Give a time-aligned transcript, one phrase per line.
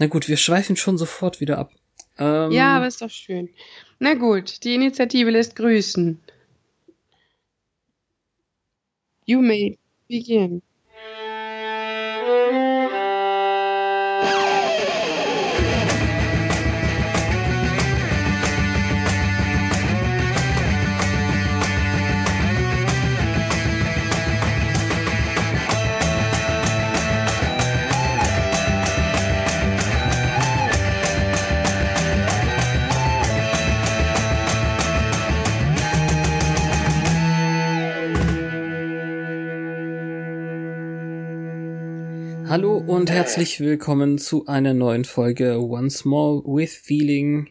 [0.00, 1.74] Na gut, wir schweifen schon sofort wieder ab.
[2.16, 3.50] Ähm, ja, aber ist doch schön.
[3.98, 6.18] Na gut, die Initiative lässt grüßen.
[9.26, 9.78] You may
[10.08, 10.62] begin.
[42.50, 47.50] Hallo und herzlich willkommen zu einer neuen Folge Once More with Feeling.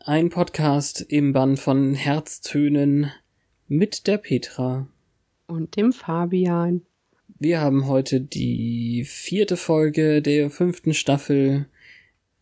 [0.00, 3.12] Ein Podcast im Band von Herztönen
[3.68, 4.88] mit der Petra.
[5.46, 6.82] Und dem Fabian.
[7.38, 11.66] Wir haben heute die vierte Folge der fünften Staffel.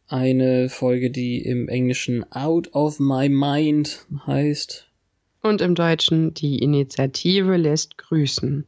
[0.08, 4.88] Eine Folge, die im Englischen Out of My Mind heißt.
[5.42, 8.64] Und im Deutschen Die Initiative lässt grüßen.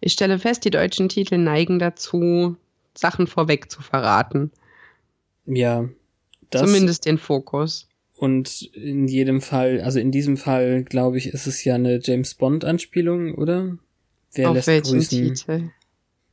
[0.00, 2.56] Ich stelle fest, die deutschen Titel neigen dazu,
[2.96, 4.50] Sachen vorweg zu verraten.
[5.46, 5.88] Ja.
[6.50, 7.88] Zumindest den Fokus.
[8.14, 12.34] Und in jedem Fall, also in diesem Fall, glaube ich, ist es ja eine James
[12.34, 13.76] Bond-Anspielung, oder?
[14.32, 15.34] Wer Auf lässt welchen grüßen?
[15.34, 15.70] Titel?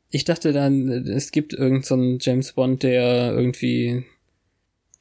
[0.10, 4.06] Ich dachte dann, es gibt irgendeinen so James Bond, der irgendwie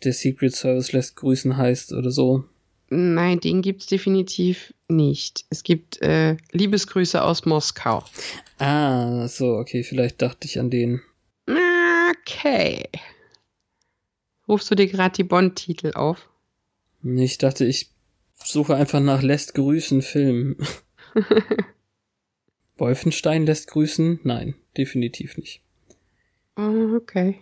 [0.02, 2.44] der Secret Service lässt grüßen heißt oder so.
[2.95, 5.47] Nein, den gibt's definitiv nicht.
[5.48, 8.05] Es gibt äh, Liebesgrüße aus Moskau.
[8.58, 11.01] Ah, so, okay, vielleicht dachte ich an den.
[11.47, 12.86] Okay.
[14.47, 16.29] Rufst du dir gerade die Bond-Titel auf?
[17.02, 17.89] Ich dachte, ich
[18.45, 20.58] suche einfach nach Lässt grüßen Film.
[22.77, 24.20] Wolfenstein lässt grüßen?
[24.23, 25.63] Nein, definitiv nicht.
[26.57, 27.41] Ah, okay.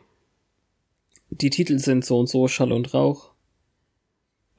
[1.31, 3.30] Die Titel sind so und so Schall und Rauch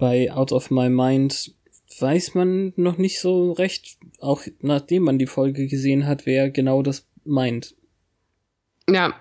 [0.02, 1.54] bei Out of My Mind
[2.00, 6.82] weiß man noch nicht so recht, auch nachdem man die Folge gesehen hat, wer genau
[6.82, 7.76] das meint.
[8.90, 9.14] Ja.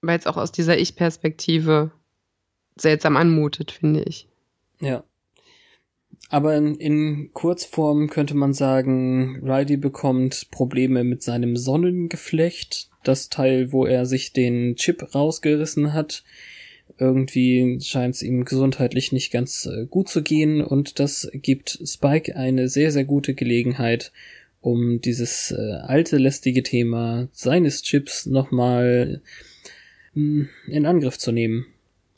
[0.00, 1.92] Weil es auch aus dieser Ich-Perspektive
[2.74, 4.26] seltsam anmutet, finde ich.
[4.80, 5.04] Ja.
[6.28, 13.70] Aber in, in, Kurzform könnte man sagen, Riley bekommt Probleme mit seinem Sonnengeflecht, das Teil,
[13.70, 16.24] wo er sich den Chip rausgerissen hat
[16.96, 22.34] irgendwie scheint es ihm gesundheitlich nicht ganz äh, gut zu gehen und das gibt Spike
[22.36, 24.12] eine sehr, sehr gute Gelegenheit,
[24.60, 29.22] um dieses äh, alte, lästige Thema seines Chips nochmal
[30.14, 31.66] hm, in Angriff zu nehmen.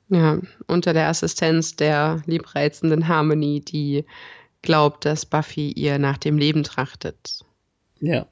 [0.09, 4.05] Ja, unter der Assistenz der liebreizenden Harmony, die
[4.63, 7.45] glaubt, dass Buffy ihr nach dem Leben trachtet.
[8.01, 8.27] Ja.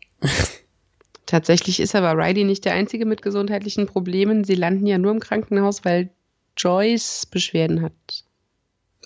[1.27, 4.45] Tatsächlich ist aber Riley nicht der Einzige mit gesundheitlichen Problemen.
[4.45, 6.11] Sie landen ja nur im Krankenhaus, weil
[6.59, 7.93] Joyce Beschwerden hat.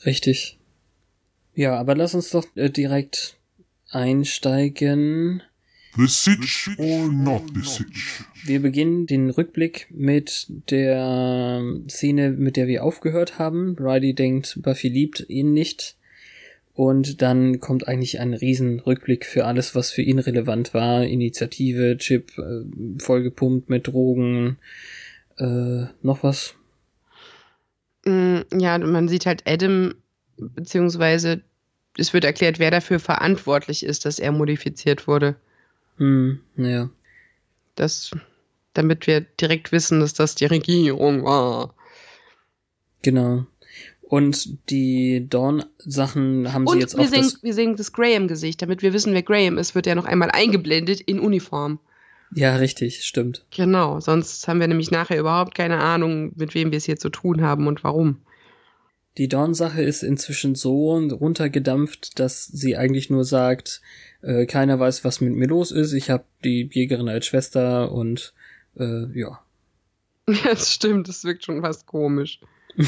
[0.05, 0.59] Richtig.
[1.55, 3.37] Ja, aber lass uns doch äh, direkt
[3.91, 5.43] einsteigen.
[5.95, 8.25] The Sitch or not the Sitch?
[8.45, 13.77] Wir beginnen den Rückblick mit der Szene, mit der wir aufgehört haben.
[13.79, 15.97] Riley denkt, Buffy liebt ihn nicht.
[16.75, 21.05] Und dann kommt eigentlich ein riesen Rückblick für alles, was für ihn relevant war.
[21.05, 22.63] Initiative, Chip, äh,
[22.99, 24.57] vollgepumpt mit Drogen,
[25.37, 26.55] äh, noch was?
[28.05, 29.95] Mm, ja, man sieht halt Adam,
[30.37, 31.43] beziehungsweise
[31.97, 35.37] es wird erklärt, wer dafür verantwortlich ist, dass er modifiziert wurde.
[35.99, 36.91] Hm, ja.
[37.75, 38.11] Das,
[38.75, 41.75] damit wir direkt wissen, dass das die Regierung war.
[43.03, 43.47] Genau.
[44.03, 47.09] Und die Dawn-Sachen haben sie jetzt wir auch.
[47.09, 48.61] Sehen, wir sehen das Graham-Gesicht.
[48.61, 51.79] Damit wir wissen, wer Graham ist, wird er noch einmal eingeblendet in Uniform.
[52.35, 53.45] Ja, richtig, stimmt.
[53.51, 57.11] Genau, sonst haben wir nämlich nachher überhaupt keine Ahnung, mit wem wir es hier zu
[57.11, 58.23] tun haben und warum.
[59.19, 63.83] Die Dawn-Sache ist inzwischen so runtergedampft, dass sie eigentlich nur sagt,
[64.23, 65.93] äh, keiner weiß, was mit mir los ist.
[65.93, 68.33] Ich habe die Jägerin als Schwester und
[68.79, 69.43] äh, ja.
[70.29, 72.41] Ja, das stimmt, das wirkt schon fast komisch.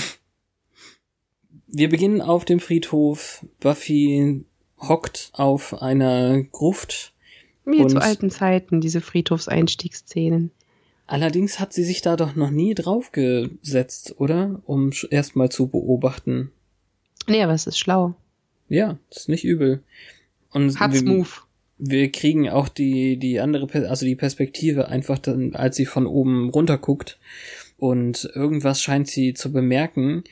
[1.66, 3.44] Wir beginnen auf dem Friedhof.
[3.58, 4.44] Buffy
[4.78, 7.13] hockt auf einer Gruft
[7.64, 10.50] wie und, zu alten Zeiten, diese Friedhofseinstiegsszenen.
[11.06, 14.60] Allerdings hat sie sich da doch noch nie draufgesetzt, oder?
[14.64, 16.50] Um erstmal zu beobachten.
[17.26, 18.14] Nee, aber es ist schlau.
[18.68, 19.82] Ja, ist nicht übel.
[20.50, 21.28] Und Hat's wir, Move.
[21.78, 26.48] wir kriegen auch die, die andere, also die Perspektive einfach dann, als sie von oben
[26.50, 27.18] runter guckt
[27.76, 30.24] und irgendwas scheint sie zu bemerken,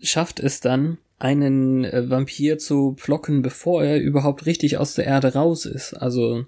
[0.00, 5.34] schafft es dann, einen äh, Vampir zu pflocken, bevor er überhaupt richtig aus der Erde
[5.34, 5.94] raus ist.
[5.94, 6.46] Also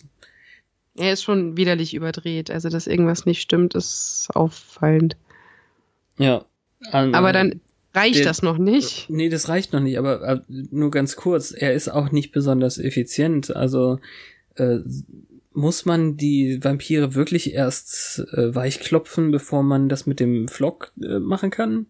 [0.95, 2.49] Er ist schon widerlich überdreht.
[2.49, 5.15] Also, dass irgendwas nicht stimmt, ist auffallend.
[6.17, 6.43] Ja.
[6.91, 7.61] Aber dann
[7.97, 9.09] reicht der- das noch nicht.
[9.09, 11.51] Nee, das reicht noch nicht, aber äh, nur ganz kurz.
[11.51, 13.55] Er ist auch nicht besonders effizient.
[13.55, 13.99] Also
[14.55, 14.79] äh,
[15.53, 21.19] muss man die Vampire wirklich erst äh, weichklopfen, bevor man das mit dem Flock äh,
[21.19, 21.87] machen kann?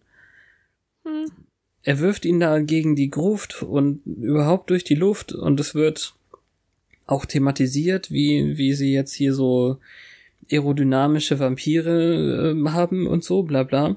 [1.04, 1.30] Hm.
[1.82, 6.14] Er wirft ihn da gegen die Gruft und überhaupt durch die Luft und es wird
[7.06, 9.78] auch thematisiert, wie, wie sie jetzt hier so
[10.50, 13.96] aerodynamische Vampire äh, haben und so, bla bla.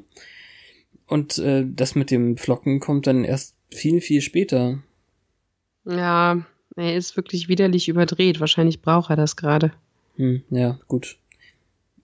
[1.11, 4.81] Und äh, das mit dem Flocken kommt dann erst viel, viel später.
[5.83, 6.45] Ja,
[6.77, 8.39] er ist wirklich widerlich überdreht.
[8.39, 9.73] Wahrscheinlich braucht er das gerade.
[10.15, 11.17] Hm, ja, gut.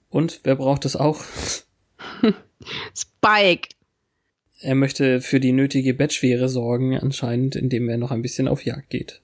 [0.09, 1.24] Und wer braucht es auch?
[2.94, 3.69] Spike!
[4.59, 8.89] Er möchte für die nötige Bettschwere sorgen, anscheinend, indem er noch ein bisschen auf Jagd
[8.89, 9.21] geht.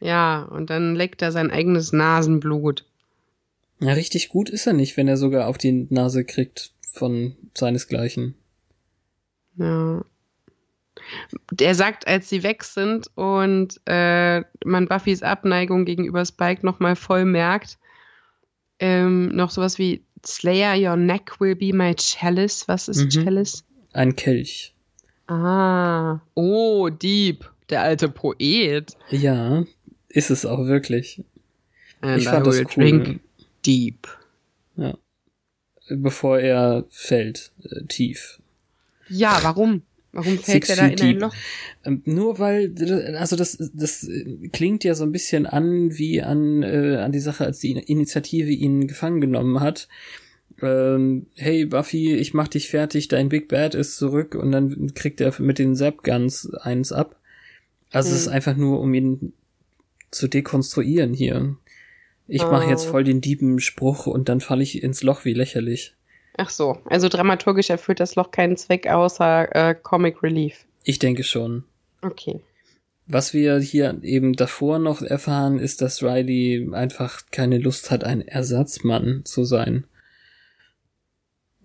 [0.00, 2.86] Ja, und dann leckt er sein eigenes Nasenblut.
[3.80, 8.34] Ja, richtig gut ist er nicht, wenn er sogar auf die Nase kriegt von seinesgleichen.
[9.56, 10.04] Ja.
[11.50, 17.24] Der sagt, als sie weg sind und äh, man Buffys Abneigung gegenüber Spike nochmal voll
[17.24, 17.78] merkt,
[18.78, 22.68] ähm, noch sowas wie Slayer, your neck will be my chalice.
[22.68, 23.24] Was ist Mhm.
[23.24, 23.64] Chalice?
[23.92, 24.74] Ein Kelch.
[25.26, 26.20] Ah.
[26.34, 27.50] Oh, Dieb.
[27.70, 28.96] Der alte Poet.
[29.10, 29.64] Ja,
[30.08, 31.22] ist es auch wirklich.
[32.00, 32.84] And ich fand I das will cool.
[32.84, 33.20] drink
[33.64, 34.08] deep.
[34.76, 34.94] Ja.
[35.88, 38.40] Bevor er fällt, äh, tief.
[39.10, 39.82] Ja, warum?
[40.12, 41.18] Warum fällt Six er da in ein.
[41.20, 41.34] Loch?
[42.04, 42.74] Nur weil,
[43.16, 44.08] also das, das
[44.52, 48.50] klingt ja so ein bisschen an wie an, äh, an die Sache, als die Initiative
[48.50, 49.88] ihn gefangen genommen hat.
[50.62, 55.20] Ähm, hey Buffy, ich mach dich fertig, dein Big Bad ist zurück und dann kriegt
[55.20, 57.16] er mit den Zap Guns eins ab.
[57.92, 58.32] Also es ist Hm.
[58.34, 59.32] einfach nur, um ihn
[60.10, 61.56] zu dekonstruieren hier.
[62.26, 62.90] Ich mache jetzt Oh.
[62.90, 65.94] voll den Diebenspruch und dann falle ich ins Loch wie lächerlich.
[66.36, 70.64] Ach so, also dramaturgisch erfüllt das Loch keinen Zweck außer äh, Comic Relief.
[70.84, 71.64] Ich denke schon.
[72.02, 72.40] Okay.
[73.06, 78.26] Was wir hier eben davor noch erfahren, ist, dass Riley einfach keine Lust hat, ein
[78.26, 79.84] Ersatzmann zu sein.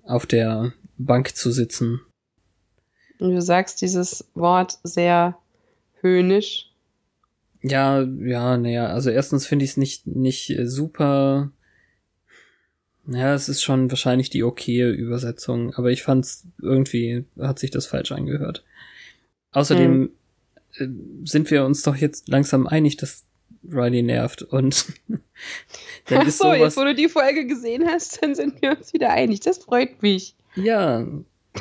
[0.03, 2.01] Auf der Bank zu sitzen.
[3.19, 5.37] Du sagst dieses Wort sehr
[6.01, 6.71] höhnisch.
[7.61, 11.51] Ja, ja, naja, also erstens finde ich es nicht, nicht äh, super.
[13.07, 17.85] Ja, es ist schon wahrscheinlich die okaye Übersetzung, aber ich fand's irgendwie, hat sich das
[17.85, 18.63] falsch angehört.
[19.51, 20.09] Außerdem
[20.77, 20.87] äh,
[21.23, 23.23] sind wir uns doch jetzt langsam einig, dass
[23.63, 24.87] Riley nervt und
[26.05, 28.93] dann Ach ist so, jetzt wo du die Folge gesehen hast, dann sind wir uns
[28.93, 29.39] wieder einig.
[29.41, 30.35] Das freut mich.
[30.55, 31.05] ja,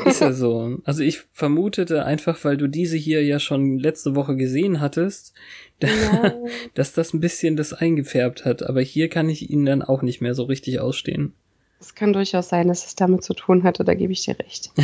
[0.04, 0.78] ist ja so.
[0.84, 5.34] Also ich vermutete einfach, weil du diese hier ja schon letzte Woche gesehen hattest,
[5.82, 6.34] Ja.
[6.74, 10.20] dass das ein bisschen das eingefärbt hat, aber hier kann ich ihn dann auch nicht
[10.20, 11.32] mehr so richtig ausstehen.
[11.80, 14.70] Es kann durchaus sein, dass es damit zu tun hatte, da gebe ich dir recht.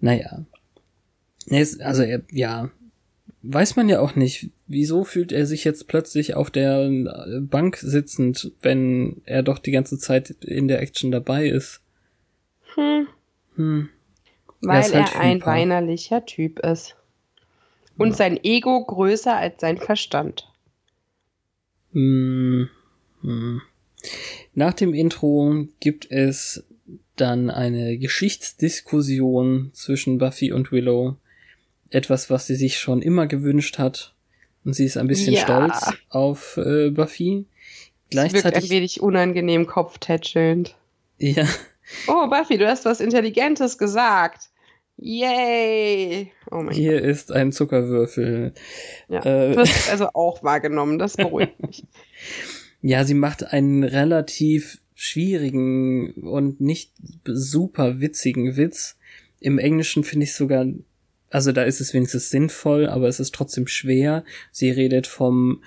[0.00, 0.44] Naja.
[1.48, 2.70] Es- Also er, ja,
[3.42, 7.76] weiß man ja auch nicht, wieso fühlt er sich jetzt plötzlich auf der äh, Bank
[7.76, 11.80] sitzend, wenn er doch die ganze Zeit in der Action dabei ist.
[12.74, 13.08] Hm,
[13.56, 13.88] Hm.
[14.60, 16.94] weil ist halt er ein weinerlicher Typ ist.
[17.98, 18.14] Und Ja.
[18.16, 20.48] sein Ego größer als sein Verstand.
[21.92, 22.64] Mm.
[24.54, 26.64] Nach dem Intro gibt es
[27.16, 31.16] dann eine Geschichtsdiskussion zwischen Buffy und Willow.
[31.90, 34.14] Etwas, was sie sich schon immer gewünscht hat.
[34.64, 35.40] Und sie ist ein bisschen Ja.
[35.42, 37.46] stolz auf äh, Buffy.
[38.10, 40.76] Es wirkt ein Gleichzeitig, wenig unangenehm kopftätschelnd.
[41.18, 41.46] ja,
[42.06, 44.50] Oh, Buffy, du hast was Intelligentes gesagt.
[45.00, 46.32] Yay!
[46.50, 46.74] Oh mein Gott.
[46.74, 48.52] hier ist ein Zuckerwürfel.
[49.08, 49.24] Ja.
[49.24, 51.84] äh, Du hast also auch wahrgenommen, das beruhigt mich.
[52.82, 56.92] Ja, sie macht einen relativ schwierigen und nicht
[57.24, 58.96] super witzigen Witz.
[59.40, 60.66] Im Englischen finde ich sogar,
[61.30, 64.24] also da ist es wenigstens sinnvoll, aber es ist trotzdem schwer.
[64.50, 65.62] Sie redet vom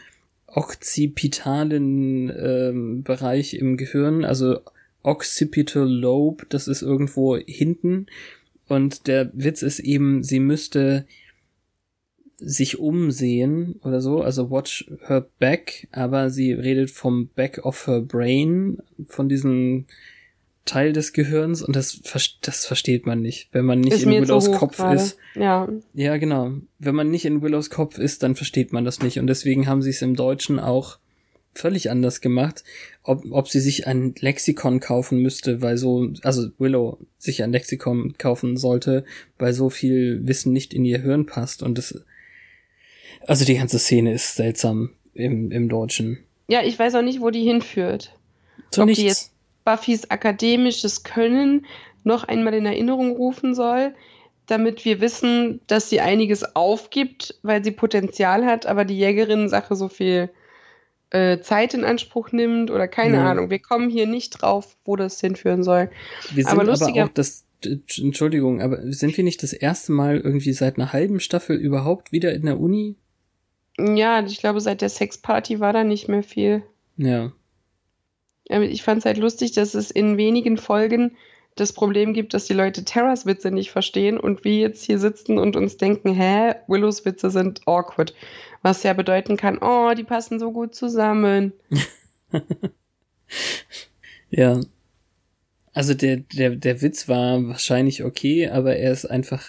[0.47, 4.59] occipitalen ähm, Bereich im Gehirn, also
[5.03, 8.07] occipital lobe, das ist irgendwo hinten.
[8.67, 11.05] Und der Witz ist eben, sie müsste
[12.37, 18.01] sich umsehen oder so, also watch her back, aber sie redet vom back of her
[18.01, 19.85] brain, von diesem
[20.65, 22.01] Teil des Gehirns und das,
[22.41, 24.95] das versteht man nicht, wenn man nicht ist in Willows Kopf gerade.
[24.95, 25.17] ist.
[25.35, 25.67] Ja.
[25.93, 26.53] Ja, genau.
[26.79, 29.81] Wenn man nicht in Willows Kopf ist, dann versteht man das nicht und deswegen haben
[29.81, 30.97] sie es im Deutschen auch
[31.53, 32.63] völlig anders gemacht.
[33.03, 38.15] Ob, ob sie sich ein Lexikon kaufen müsste, weil so, also Willow sich ein Lexikon
[38.17, 39.05] kaufen sollte,
[39.37, 42.03] weil so viel Wissen nicht in ihr Hirn passt und das,
[43.25, 46.19] also die ganze Szene ist seltsam im, im Deutschen.
[46.47, 48.15] ja, ich weiß auch nicht, wo die hinführt.
[48.71, 49.03] Zu Ob die nichts.
[49.03, 49.31] jetzt
[49.65, 51.65] Buffys akademisches Können
[52.03, 53.93] noch einmal in Erinnerung rufen soll,
[54.47, 59.87] damit wir wissen, dass sie einiges aufgibt, weil sie Potenzial hat, aber die Jägerinnen-Sache so
[59.87, 60.29] viel
[61.41, 63.29] Zeit in Anspruch nimmt oder keine Ja.
[63.31, 63.49] Ahnung.
[63.49, 65.89] Wir kommen hier nicht drauf, wo das hinführen soll.
[66.33, 67.45] Wir sind aber aber, lustiger- auch das,
[67.97, 72.33] Entschuldigung, aber sind wir nicht das erste Mal irgendwie seit einer halben Staffel überhaupt wieder
[72.33, 72.95] in der Uni?
[73.77, 76.63] Ja, ich glaube, seit der Sexparty war da nicht mehr viel.
[76.97, 77.31] Ja.
[78.49, 81.15] Ähm, Ich fand es halt lustig, dass es in wenigen Folgen
[81.55, 85.37] das Problem gibt, dass die Leute Terras Witze nicht verstehen und wir jetzt hier sitzen
[85.37, 88.13] und uns denken, hä, Willows Witze sind awkward.
[88.61, 91.53] Was ja bedeuten kann, oh, die passen so gut zusammen.
[94.31, 94.61] Ja.
[95.73, 99.45] Also der, der, der Witz war wahrscheinlich okay, aber er ist einfach,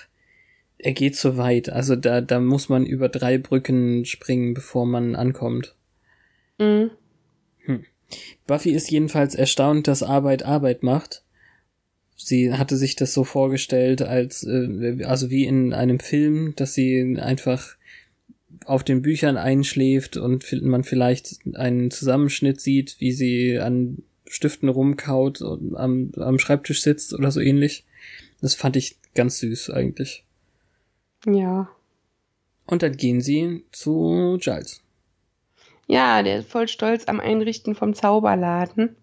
[0.78, 1.68] er geht zu weit.
[1.68, 5.74] Also da, da muss man über drei Brücken springen, bevor man ankommt.
[6.58, 6.90] Mhm.
[8.46, 11.24] Buffy ist jedenfalls erstaunt, dass Arbeit Arbeit macht.
[12.14, 17.18] Sie hatte sich das so vorgestellt, als, äh, also wie in einem Film, dass sie
[17.18, 17.76] einfach
[18.66, 25.42] auf den Büchern einschläft und man vielleicht einen Zusammenschnitt sieht, wie sie an Stiften rumkaut
[25.42, 27.84] und am, am Schreibtisch sitzt oder so ähnlich.
[28.40, 30.24] Das fand ich ganz süß eigentlich.
[31.26, 31.68] Ja.
[32.66, 34.82] Und dann gehen sie zu Giles.
[35.86, 38.96] Ja, der ist voll stolz am Einrichten vom Zauberladen.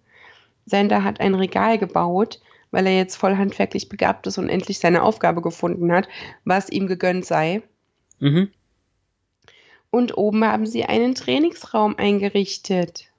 [0.65, 5.03] Sender hat ein Regal gebaut, weil er jetzt voll handwerklich begabt ist und endlich seine
[5.03, 6.07] Aufgabe gefunden hat,
[6.45, 7.61] was ihm gegönnt sei.
[8.19, 8.49] Mhm.
[9.91, 13.09] Und oben haben sie einen Trainingsraum eingerichtet.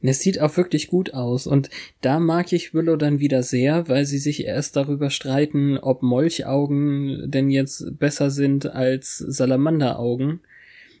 [0.00, 1.46] Und Es sieht auch wirklich gut aus.
[1.46, 1.70] Und
[2.00, 7.30] da mag ich Willow dann wieder sehr, weil sie sich erst darüber streiten, ob Molchaugen
[7.30, 10.40] denn jetzt besser sind als Salamanderaugen.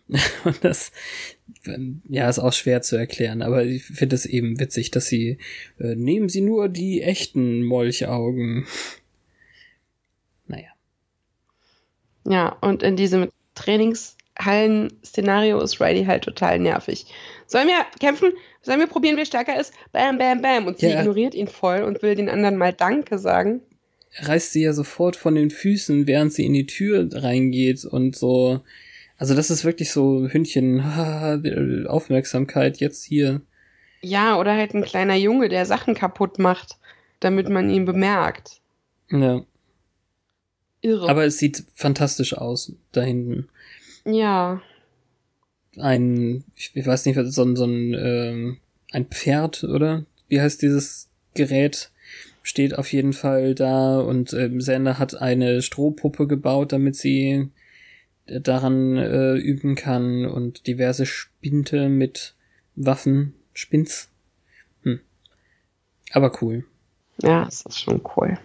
[0.44, 0.92] Und das,
[2.08, 5.38] ja, ist auch schwer zu erklären, aber ich finde es eben witzig, dass sie,
[5.78, 8.66] äh, nehmen Sie nur die echten Molchaugen.
[10.48, 10.70] Naja.
[12.26, 13.28] Ja, und in diesem
[14.42, 17.06] Trainingshallen-Szenario ist Riley halt total nervig.
[17.46, 18.32] Sollen wir kämpfen?
[18.62, 19.72] Sollen wir probieren, wer stärker ist?
[19.92, 20.66] Bam, bam, bam.
[20.66, 21.00] Und sie Ja.
[21.00, 23.60] ignoriert ihn voll und will den anderen mal Danke sagen.
[24.14, 28.14] Er reißt sie ja sofort von den Füßen, während sie in die Tür reingeht und
[28.14, 28.60] so.
[29.16, 30.80] Also das ist wirklich so Hündchen,
[31.88, 33.40] Aufmerksamkeit jetzt hier.
[34.02, 36.76] Ja, oder halt ein kleiner Junge, der Sachen kaputt macht,
[37.20, 38.60] damit man ihn bemerkt.
[39.10, 39.42] Ja.
[40.80, 41.08] Irre.
[41.08, 43.48] Aber es sieht fantastisch aus da hinten.
[44.04, 44.60] Ja.
[45.78, 48.58] Ein, ich ich weiß nicht, was- so ein, so ein, ähm,
[48.90, 50.04] ein Pferd, oder?
[50.28, 51.90] Wie heißt dieses Gerät?
[52.42, 57.48] Steht auf jeden Fall da und ähm, Sander hat eine Strohpuppe gebaut, damit sie
[58.26, 62.34] äh, daran äh, üben kann und diverse Spinte mit
[62.74, 64.08] Waffen, Spins.
[64.82, 65.00] Hm.
[66.12, 66.64] Aber cool.
[67.22, 68.36] Ja, das ist schon cool.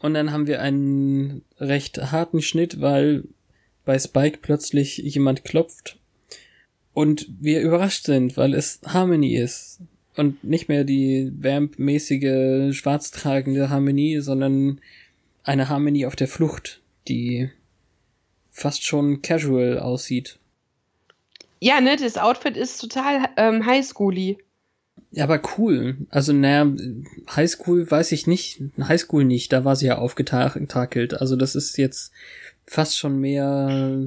[0.00, 3.24] Und dann haben wir einen recht harten Schnitt, weil
[3.84, 5.98] bei Spike plötzlich jemand klopft
[6.92, 9.80] und wir überrascht sind, weil es Harmony ist.
[10.16, 14.80] Und nicht mehr die Vamp-mäßige schwarztragende Harmony, sondern
[15.44, 17.50] eine Harmony auf der Flucht, die
[18.50, 20.38] fast schon casual aussieht.
[21.60, 24.38] Ja, ne, das Outfit ist total ähm, highschooly.
[25.10, 25.96] Ja, aber cool.
[26.10, 26.70] Also, naja,
[27.34, 28.62] Highschool weiß ich nicht.
[28.80, 31.20] Highschool nicht, da war sie ja aufgetakelt.
[31.20, 32.12] Also, das ist jetzt
[32.66, 33.98] fast schon mehr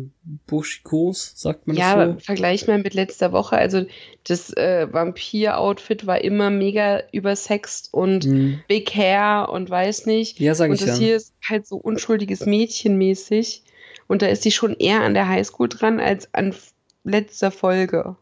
[0.47, 2.11] Buschikos, sagt man ja, das so?
[2.13, 3.57] Ja, vergleich mal mit letzter Woche.
[3.57, 3.85] Also,
[4.23, 8.61] das äh, Vampir-Outfit war immer mega übersext und mhm.
[8.67, 10.39] Big Hair und weiß nicht.
[10.39, 11.05] Ja, sag und ich das ja.
[11.05, 13.63] hier ist halt so unschuldiges Mädchenmäßig.
[14.07, 16.55] Und da ist sie schon eher an der Highschool dran als an
[17.03, 18.15] letzter Folge.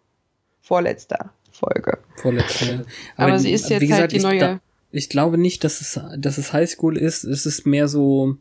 [0.61, 1.33] Vorletzter.
[1.62, 2.00] Folge.
[2.15, 2.86] Vorletzte.
[3.15, 4.39] Aber, Aber sie ist jetzt gesagt, halt die neue.
[4.39, 4.60] Da,
[4.91, 7.24] ich glaube nicht, dass es, dass es Highschool ist.
[7.24, 8.38] Es ist mehr so.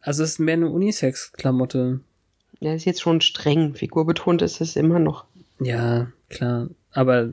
[0.00, 2.00] Also es ist mehr eine Unisex-Klamotte.
[2.60, 3.74] Ja, ist jetzt schon streng.
[3.74, 5.24] Figurbetont ist es immer noch.
[5.60, 6.68] Ja, klar.
[6.92, 7.32] Aber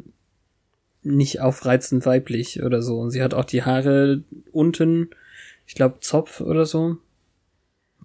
[1.03, 2.99] nicht aufreizend weiblich oder so.
[2.99, 5.09] Und sie hat auch die Haare unten,
[5.67, 6.97] ich glaube Zopf oder so.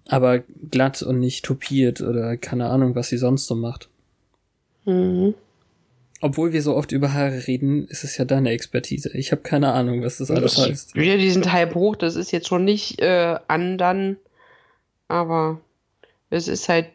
[0.07, 3.89] Aber glatt und nicht topiert oder keine Ahnung, was sie sonst so macht.
[4.85, 5.35] Mhm.
[6.21, 9.09] Obwohl wir so oft über Haare reden, ist es ja deine Expertise.
[9.17, 10.95] Ich habe keine Ahnung, was das alles ich, heißt.
[10.95, 11.95] Ja, die sind halb hoch.
[11.95, 14.17] Das ist jetzt schon nicht äh, andern,
[15.07, 15.59] aber
[16.29, 16.87] es ist halt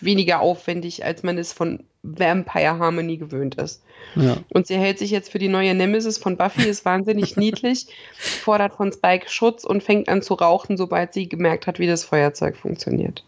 [0.00, 3.82] weniger aufwendig, als man es von Vampire Harmony gewöhnt ist.
[4.14, 4.36] Ja.
[4.50, 8.74] Und sie hält sich jetzt für die neue Nemesis von Buffy, ist wahnsinnig niedlich, fordert
[8.74, 12.56] von Spike Schutz und fängt an zu rauchen, sobald sie gemerkt hat, wie das Feuerzeug
[12.56, 13.24] funktioniert.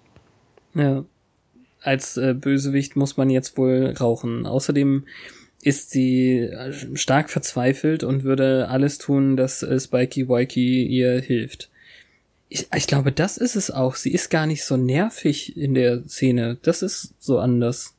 [0.75, 1.05] Ja
[1.83, 4.47] als äh, Bösewicht muss man jetzt wohl rauchen.
[4.47, 5.07] Außerdem
[5.63, 11.71] ist sie äh, stark verzweifelt und würde alles tun, dass äh, Spikey Wikey ihr hilft.
[12.49, 13.95] Ich, ich glaube, das ist es auch.
[13.95, 16.59] Sie ist gar nicht so nervig in der Szene.
[16.63, 17.95] Das ist so anders.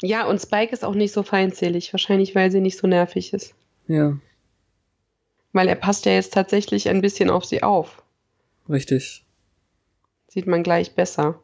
[0.00, 1.92] Ja, und Spike ist auch nicht so feindselig.
[1.92, 3.54] Wahrscheinlich, weil sie nicht so nervig ist.
[3.88, 4.16] Ja.
[5.52, 8.02] Weil er passt ja jetzt tatsächlich ein bisschen auf sie auf.
[8.68, 9.24] Richtig.
[10.28, 11.40] Sieht man gleich besser.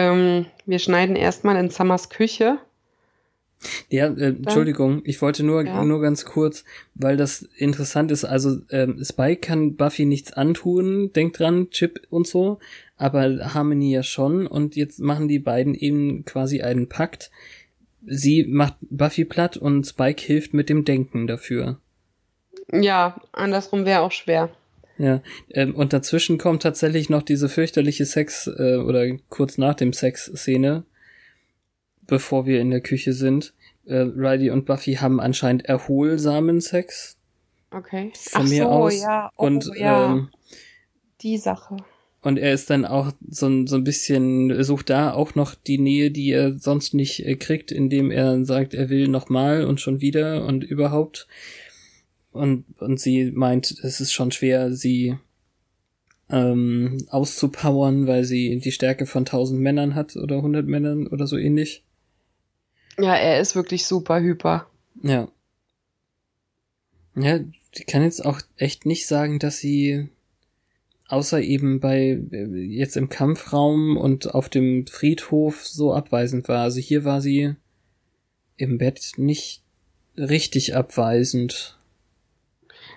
[0.00, 2.58] Ähm, wir schneiden erstmal in Summers Küche.
[3.90, 5.84] Ja, äh, Entschuldigung, ich wollte nur, ja.
[5.84, 6.64] nur ganz kurz,
[6.94, 8.24] weil das interessant ist.
[8.24, 12.58] Also ähm, Spike kann Buffy nichts antun, denkt dran, Chip und so,
[12.96, 14.46] aber Harmony ja schon.
[14.46, 17.30] Und jetzt machen die beiden eben quasi einen Pakt.
[18.06, 21.78] Sie macht Buffy platt und Spike hilft mit dem Denken dafür.
[22.72, 24.48] Ja, andersrum wäre auch schwer.
[25.02, 29.94] Ja, ähm, und dazwischen kommt tatsächlich noch diese fürchterliche Sex- äh, oder kurz nach dem
[29.94, 30.84] Sex-Szene,
[32.06, 33.54] bevor wir in der Küche sind.
[33.86, 37.16] Äh, Riley und Buffy haben anscheinend erholsamen Sex.
[37.70, 38.12] Okay.
[38.14, 39.00] Von Ach mir so, aus.
[39.02, 39.30] ja.
[39.36, 40.12] Oh, und ja.
[40.12, 40.28] ähm,
[41.22, 41.76] die Sache.
[42.22, 45.78] und er ist dann auch so, ein- so ein bisschen, sucht da auch noch die
[45.78, 50.02] Nähe, die er sonst nicht äh, kriegt, indem er sagt, er will nochmal und schon
[50.02, 51.26] wieder und überhaupt.
[52.32, 55.16] Und, und sie meint, es ist schon schwer, sie
[56.28, 61.36] ähm, auszupowern, weil sie die Stärke von tausend Männern hat oder hundert Männern oder so
[61.36, 61.82] ähnlich.
[62.98, 64.66] Ja, er ist wirklich super hyper.
[65.02, 65.28] Ja.
[67.16, 67.40] Ja,
[67.72, 70.08] ich kann jetzt auch echt nicht sagen, dass sie
[71.08, 76.62] außer eben bei äh, jetzt im Kampfraum und auf dem Friedhof so abweisend war.
[76.62, 77.54] Also hier war sie
[78.56, 79.62] im Bett nicht
[80.16, 81.79] richtig abweisend.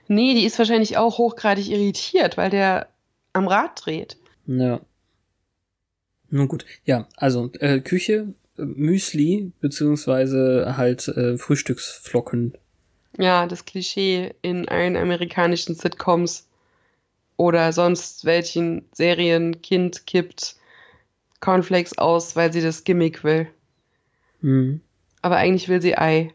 [0.08, 2.88] Nee, die ist wahrscheinlich auch hochgradig irritiert, weil der
[3.34, 4.18] am Rad dreht.
[4.46, 4.80] Ja.
[6.30, 12.58] Nun gut, ja, also äh, Küche, äh, Müsli, beziehungsweise halt äh, Frühstücksflocken.
[13.18, 16.48] Ja, das Klischee in allen amerikanischen Sitcoms
[17.38, 20.56] oder sonst welchen Serien, Kind kippt
[21.40, 23.48] Cornflakes aus, weil sie das Gimmick will.
[24.42, 24.82] Hm.
[25.22, 26.34] Aber eigentlich will sie Ei.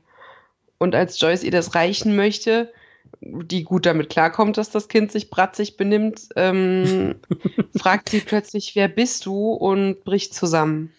[0.79, 2.73] Und als Joyce ihr das reichen möchte,
[3.21, 7.16] die gut damit klarkommt, dass das Kind sich bratzig benimmt, ähm,
[7.79, 9.53] fragt sie plötzlich, wer bist du?
[9.53, 10.92] und bricht zusammen.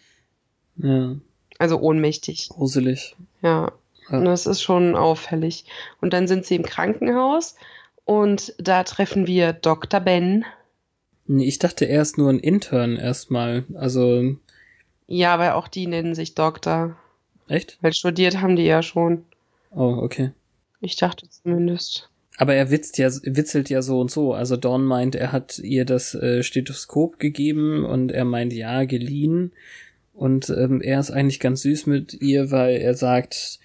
[0.78, 1.16] Ja,
[1.58, 2.50] Also ohnmächtig.
[2.50, 3.16] gruselig.
[3.42, 3.72] Ja.
[4.10, 4.18] Ja.
[4.18, 5.66] Und das ist schon auffällig.
[6.02, 7.56] Und dann sind sie im Krankenhaus
[8.06, 10.00] und da treffen wir Dr.
[10.00, 10.46] Ben.
[11.28, 13.66] Nee, ich dachte erst nur ein Intern erstmal.
[13.76, 14.36] Also,
[15.06, 16.96] Ja, aber auch die nennen sich Doktor.
[17.48, 17.78] echt?
[17.82, 19.26] Weil studiert haben die ja schon.
[19.72, 20.32] Oh, okay.
[20.82, 22.10] Ich dachte zumindest.
[22.38, 24.34] Aber er witzt ja, witzelt ja so und so.
[24.34, 29.52] Also Dawn meint, er hat ihr das äh, Stethoskop gegeben und er meint, ja, geliehen.
[30.14, 33.60] Und ähm, er ist eigentlich ganz süß mit ihr, weil er sagt,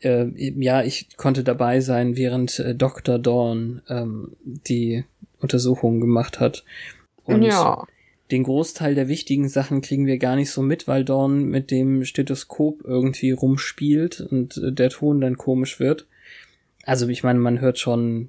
[0.00, 3.18] äh, ja, ich konnte dabei sein, während äh, Dr.
[3.18, 5.04] Dawn ähm, die
[5.38, 6.64] Untersuchungen gemacht hat.
[7.24, 7.86] Und ja.
[8.30, 12.04] den Großteil der wichtigen Sachen kriegen wir gar nicht so mit, weil Dawn mit dem
[12.04, 16.06] Stethoskop irgendwie rumspielt und äh, der Ton dann komisch wird.
[16.84, 18.28] Also ich meine, man hört schon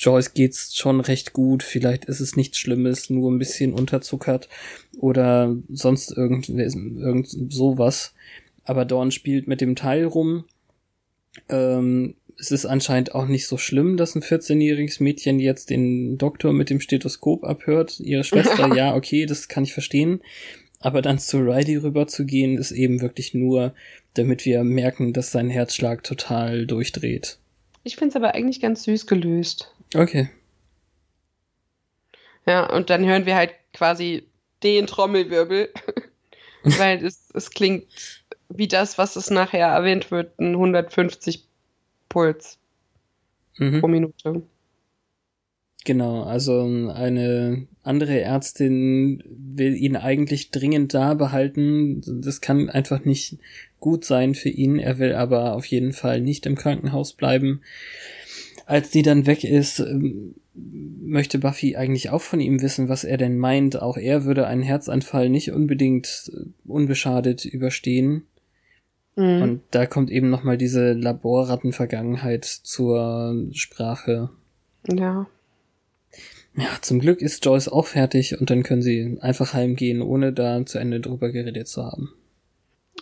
[0.00, 4.48] Joyce geht's schon recht gut, vielleicht ist es nichts Schlimmes, nur ein bisschen unterzuckert
[4.96, 8.14] oder sonst irgend, irgend sowas.
[8.64, 10.44] Aber Dawn spielt mit dem Teil rum.
[11.50, 16.54] Ähm, es ist anscheinend auch nicht so schlimm, dass ein 14-jähriges Mädchen jetzt den Doktor
[16.54, 18.00] mit dem Stethoskop abhört.
[18.00, 20.22] Ihre Schwester, ja, okay, das kann ich verstehen.
[20.78, 23.74] Aber dann zu Riley rüber zu gehen, ist eben wirklich nur,
[24.14, 27.38] damit wir merken, dass sein Herzschlag total durchdreht.
[27.84, 29.74] Ich finde es aber eigentlich ganz süß gelöst.
[29.94, 30.30] Okay.
[32.46, 34.24] Ja, und dann hören wir halt quasi
[34.62, 35.70] den Trommelwirbel,
[36.64, 37.86] weil es, es klingt
[38.48, 41.44] wie das, was es nachher erwähnt wird, ein 150
[42.08, 42.58] Puls
[43.56, 43.80] mhm.
[43.80, 44.42] pro Minute.
[45.84, 52.02] Genau, also eine andere Ärztin will ihn eigentlich dringend da behalten.
[52.22, 53.38] Das kann einfach nicht
[53.78, 54.78] gut sein für ihn.
[54.78, 57.62] Er will aber auf jeden Fall nicht im Krankenhaus bleiben.
[58.66, 63.16] Als die dann weg ist, ähm, möchte Buffy eigentlich auch von ihm wissen, was er
[63.16, 63.80] denn meint.
[63.80, 68.24] Auch er würde einen Herzanfall nicht unbedingt äh, unbeschadet überstehen.
[69.16, 69.42] Mhm.
[69.42, 74.30] Und da kommt eben nochmal diese Laborrattenvergangenheit zur Sprache.
[74.86, 75.26] Ja.
[76.60, 80.64] Ja, zum Glück ist Joyce auch fertig und dann können sie einfach heimgehen, ohne da
[80.66, 82.12] zu Ende drüber geredet zu haben.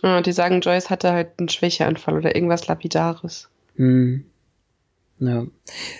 [0.01, 3.49] Ja, die sagen, Joyce hatte halt einen Schwächeanfall oder irgendwas Lapidares.
[3.75, 4.23] Hm.
[5.19, 5.45] Ja.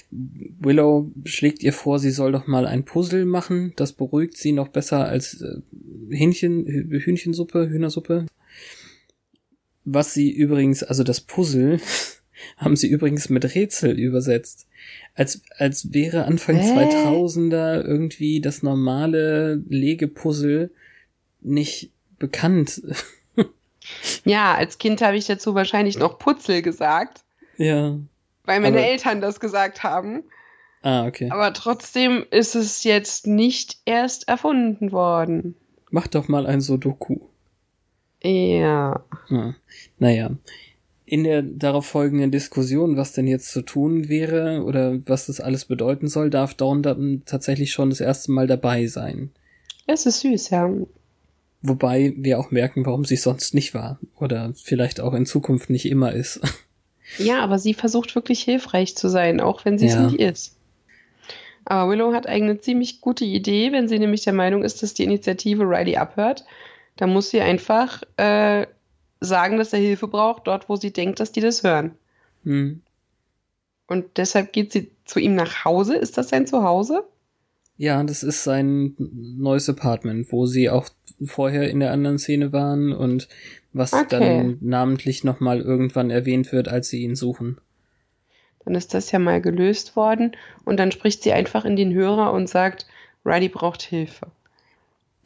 [0.09, 3.73] Willow schlägt ihr vor, sie soll doch mal ein Puzzle machen.
[3.75, 5.57] Das beruhigt sie noch besser als äh,
[6.09, 8.25] Hähnchen, Hühnchensuppe, Hühnersuppe.
[9.83, 11.81] Was sie übrigens, also das Puzzle,
[12.57, 14.67] haben sie übrigens mit Rätsel übersetzt
[15.15, 16.85] als, als wäre Anfang Hä?
[16.85, 20.71] 2000er irgendwie das normale Legepuzzle
[21.41, 22.81] nicht bekannt.
[24.25, 27.23] ja, als Kind habe ich dazu wahrscheinlich noch Putzel gesagt.
[27.57, 27.97] Ja.
[28.45, 30.23] Weil meine aber, Eltern das gesagt haben.
[30.81, 31.29] Ah, okay.
[31.31, 35.55] Aber trotzdem ist es jetzt nicht erst erfunden worden.
[35.91, 37.19] Mach doch mal ein Sudoku.
[38.23, 39.03] Ja.
[39.29, 39.53] Ah,
[39.97, 40.31] naja
[41.09, 45.65] in der darauf folgenden Diskussion, was denn jetzt zu tun wäre oder was das alles
[45.65, 49.31] bedeuten soll, darf Dawn dann tatsächlich schon das erste Mal dabei sein.
[49.87, 50.71] Es ist süß, ja.
[51.63, 55.85] Wobei wir auch merken, warum sie sonst nicht war oder vielleicht auch in Zukunft nicht
[55.85, 56.41] immer ist.
[57.17, 60.03] Ja, aber sie versucht wirklich hilfreich zu sein, auch wenn sie es ja.
[60.03, 60.55] nicht ist.
[61.65, 64.93] Aber Willow hat eigentlich eine ziemlich gute Idee, wenn sie nämlich der Meinung ist, dass
[64.93, 66.45] die Initiative Riley abhört.
[66.97, 68.67] Da muss sie einfach äh,
[69.19, 71.91] sagen, dass er Hilfe braucht, dort, wo sie denkt, dass die das hören.
[72.43, 72.81] Hm.
[73.87, 75.95] Und deshalb geht sie zu ihm nach Hause.
[75.95, 77.03] Ist das sein Zuhause?
[77.77, 80.89] Ja, das ist sein neues Apartment, wo sie auch
[81.25, 83.27] vorher in der anderen Szene waren und
[83.73, 84.07] was okay.
[84.09, 87.59] dann namentlich nochmal irgendwann erwähnt wird, als sie ihn suchen.
[88.65, 92.33] Dann ist das ja mal gelöst worden und dann spricht sie einfach in den Hörer
[92.33, 92.85] und sagt,
[93.25, 94.27] Riley braucht Hilfe.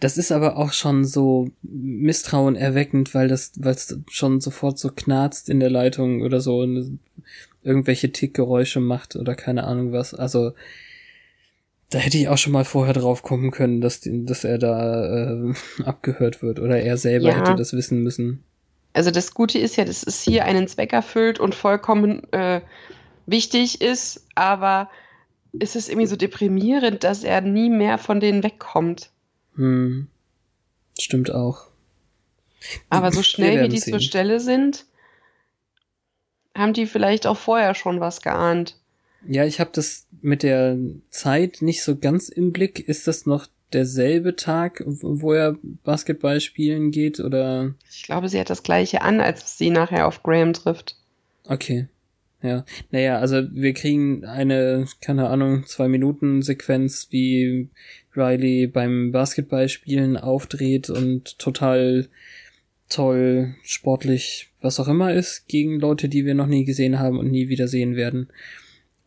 [0.03, 4.89] Das ist aber auch schon so Misstrauen erweckend, weil das, weil es schon sofort so
[4.89, 6.99] knarzt in der Leitung oder so und
[7.63, 10.13] irgendwelche Tickgeräusche macht oder keine Ahnung was.
[10.13, 10.51] Also
[11.89, 15.53] da hätte ich auch schon mal vorher drauf kommen können, dass, dass er da äh,
[15.85, 17.37] abgehört wird oder er selber ja.
[17.37, 18.43] hätte das wissen müssen.
[18.91, 22.59] Also das Gute ist ja, dass es hier einen Zweck erfüllt und vollkommen äh,
[23.25, 24.89] wichtig ist, aber
[25.57, 29.12] es ist irgendwie so deprimierend, dass er nie mehr von denen wegkommt.
[29.55, 30.07] Hm.
[30.99, 31.67] Stimmt auch.
[32.89, 33.93] Aber so schnell wie die sehen.
[33.93, 34.85] zur Stelle sind,
[36.55, 38.77] haben die vielleicht auch vorher schon was geahnt.
[39.27, 40.77] Ja, ich habe das mit der
[41.09, 42.79] Zeit nicht so ganz im Blick.
[42.79, 47.73] Ist das noch derselbe Tag, wo er Basketball spielen geht oder?
[47.89, 50.97] Ich glaube, sie hat das gleiche an, als sie nachher auf Graham trifft.
[51.45, 51.87] Okay.
[52.41, 52.65] Ja.
[52.91, 57.69] Naja, also wir kriegen eine, keine Ahnung, zwei Minuten Sequenz, wie
[58.15, 62.08] Riley beim Basketballspielen aufdreht und total
[62.89, 67.32] toll, sportlich, was auch immer ist, gegen Leute, die wir noch nie gesehen haben und
[67.32, 68.30] nie wieder sehen werden.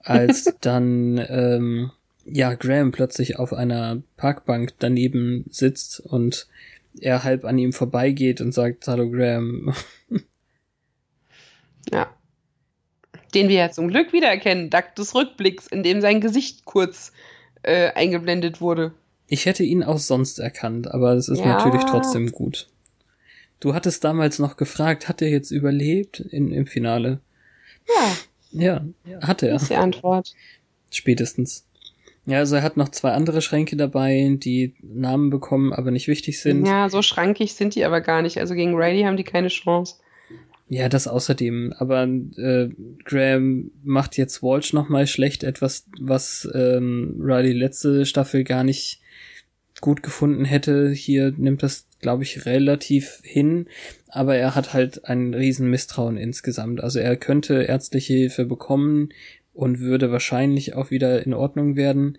[0.00, 1.90] Als dann, ähm,
[2.24, 6.48] ja, Graham plötzlich auf einer Parkbank daneben sitzt und
[7.00, 9.74] er halb an ihm vorbeigeht und sagt, hallo Graham.
[11.92, 12.12] ja.
[13.34, 17.12] Den wir ja zum Glück wiedererkennen, dank des Rückblicks, in dem sein Gesicht kurz
[17.66, 18.92] äh, eingeblendet wurde.
[19.28, 21.46] Ich hätte ihn auch sonst erkannt, aber es ist ja.
[21.46, 22.68] natürlich trotzdem gut.
[23.58, 27.20] Du hattest damals noch gefragt, hat er jetzt überlebt in, im Finale?
[27.88, 28.16] Ja.
[28.52, 28.84] Ja,
[29.26, 29.54] hat er.
[29.54, 30.34] Das ist die Antwort.
[30.90, 31.66] Spätestens.
[32.26, 36.40] Ja, also er hat noch zwei andere Schränke dabei, die Namen bekommen, aber nicht wichtig
[36.40, 36.66] sind.
[36.66, 38.38] Ja, so schrankig sind die aber gar nicht.
[38.38, 39.96] Also gegen Riley haben die keine Chance.
[40.68, 41.72] Ja, das außerdem.
[41.78, 42.68] Aber äh,
[43.04, 49.00] Graham macht jetzt Walsh nochmal schlecht, etwas, was ähm, Riley letzte Staffel gar nicht
[49.80, 50.90] gut gefunden hätte.
[50.90, 53.66] Hier nimmt das, glaube ich, relativ hin,
[54.08, 56.82] aber er hat halt ein riesen Misstrauen insgesamt.
[56.82, 59.10] Also er könnte ärztliche Hilfe bekommen
[59.52, 62.18] und würde wahrscheinlich auch wieder in Ordnung werden,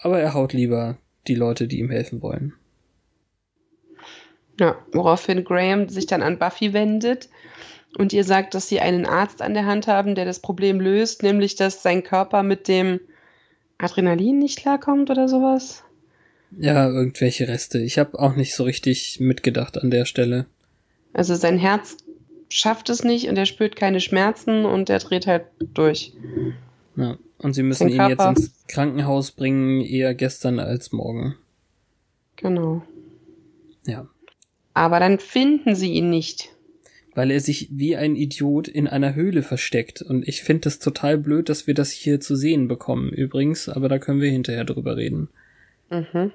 [0.00, 2.54] aber er haut lieber die Leute, die ihm helfen wollen.
[4.58, 7.28] Ja, woraufhin Graham sich dann an Buffy wendet
[7.96, 11.22] und ihr sagt, dass sie einen Arzt an der Hand haben, der das Problem löst,
[11.22, 13.00] nämlich dass sein Körper mit dem
[13.78, 15.84] Adrenalin nicht klarkommt oder sowas.
[16.58, 17.78] Ja, irgendwelche Reste.
[17.78, 20.46] Ich habe auch nicht so richtig mitgedacht an der Stelle.
[21.12, 21.96] Also sein Herz
[22.48, 26.12] schafft es nicht und er spürt keine Schmerzen und er dreht halt durch.
[26.96, 31.36] Ja, und sie müssen ihn jetzt ins Krankenhaus bringen, eher gestern als morgen.
[32.36, 32.82] Genau.
[33.86, 34.08] Ja.
[34.78, 36.50] Aber dann finden sie ihn nicht.
[37.16, 40.02] Weil er sich wie ein Idiot in einer Höhle versteckt.
[40.02, 43.88] Und ich finde das total blöd, dass wir das hier zu sehen bekommen, übrigens, aber
[43.88, 45.30] da können wir hinterher drüber reden.
[45.90, 46.30] Mhm.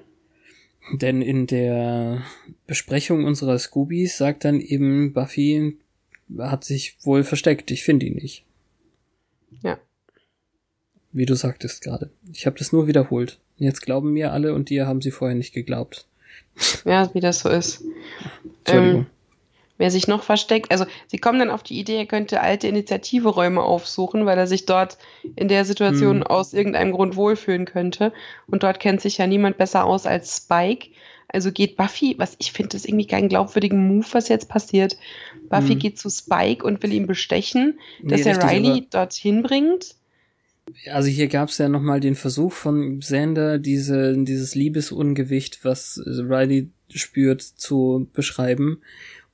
[0.92, 2.22] Denn in der
[2.66, 5.78] Besprechung unserer Scoobies sagt dann eben Buffy
[6.38, 8.44] hat sich wohl versteckt, ich finde ihn nicht.
[9.62, 9.78] Ja.
[11.12, 12.10] Wie du sagtest gerade.
[12.30, 13.40] Ich habe das nur wiederholt.
[13.56, 16.06] Jetzt glauben mir alle und dir haben sie vorher nicht geglaubt.
[16.84, 17.82] Ja, wie das so ist.
[18.66, 19.06] Ähm,
[19.78, 23.62] wer sich noch versteckt, also sie kommen dann auf die Idee, er könnte alte Initiative-Räume
[23.62, 24.98] aufsuchen, weil er sich dort
[25.36, 26.26] in der Situation hm.
[26.26, 28.12] aus irgendeinem Grund wohlfühlen könnte.
[28.46, 30.90] Und dort kennt sich ja niemand besser aus als Spike.
[31.28, 34.96] Also geht Buffy, was ich finde, das ist irgendwie kein glaubwürdigen Move, was jetzt passiert.
[35.48, 35.78] Buffy hm.
[35.80, 39.96] geht zu Spike und will ihn bestechen, dass nee, er Riley dorthin bringt.
[40.90, 46.70] Also hier gab es ja nochmal den Versuch von Xander, diese, dieses Liebesungewicht, was Riley
[46.88, 48.80] spürt, zu beschreiben.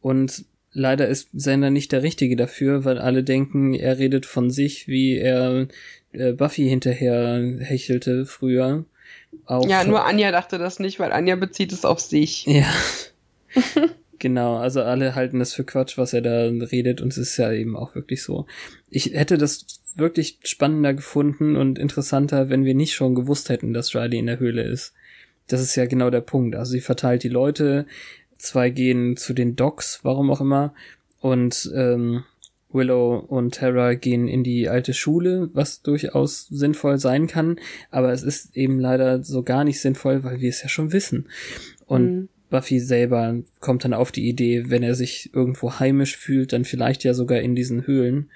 [0.01, 4.89] Und leider ist Xander nicht der Richtige dafür, weil alle denken, er redet von sich,
[4.89, 5.69] wie er
[6.13, 8.85] äh, Buffy hinterher hechelte früher.
[9.47, 12.47] Auch, ja, nur Anja dachte das nicht, weil Anja bezieht es auf sich.
[12.47, 12.73] Ja.
[14.21, 17.51] genau, also alle halten das für Quatsch, was er da redet und es ist ja
[17.51, 18.47] eben auch wirklich so.
[18.89, 23.95] Ich hätte das wirklich spannender gefunden und interessanter, wenn wir nicht schon gewusst hätten, dass
[23.95, 24.95] Riley in der Höhle ist.
[25.49, 26.55] Das ist ja genau der Punkt.
[26.55, 27.87] Also sie verteilt die Leute,
[28.39, 30.73] zwei gehen zu den Docks, warum auch immer,
[31.21, 32.23] und ähm,
[32.73, 37.57] Willow und Tara gehen in die alte Schule, was durchaus sinnvoll sein kann,
[37.91, 41.29] aber es ist eben leider so gar nicht sinnvoll, weil wir es ja schon wissen.
[41.87, 42.29] Und mhm.
[42.51, 47.05] Buffy selber kommt dann auf die Idee, wenn er sich irgendwo heimisch fühlt, dann vielleicht
[47.05, 48.31] ja sogar in diesen Höhlen.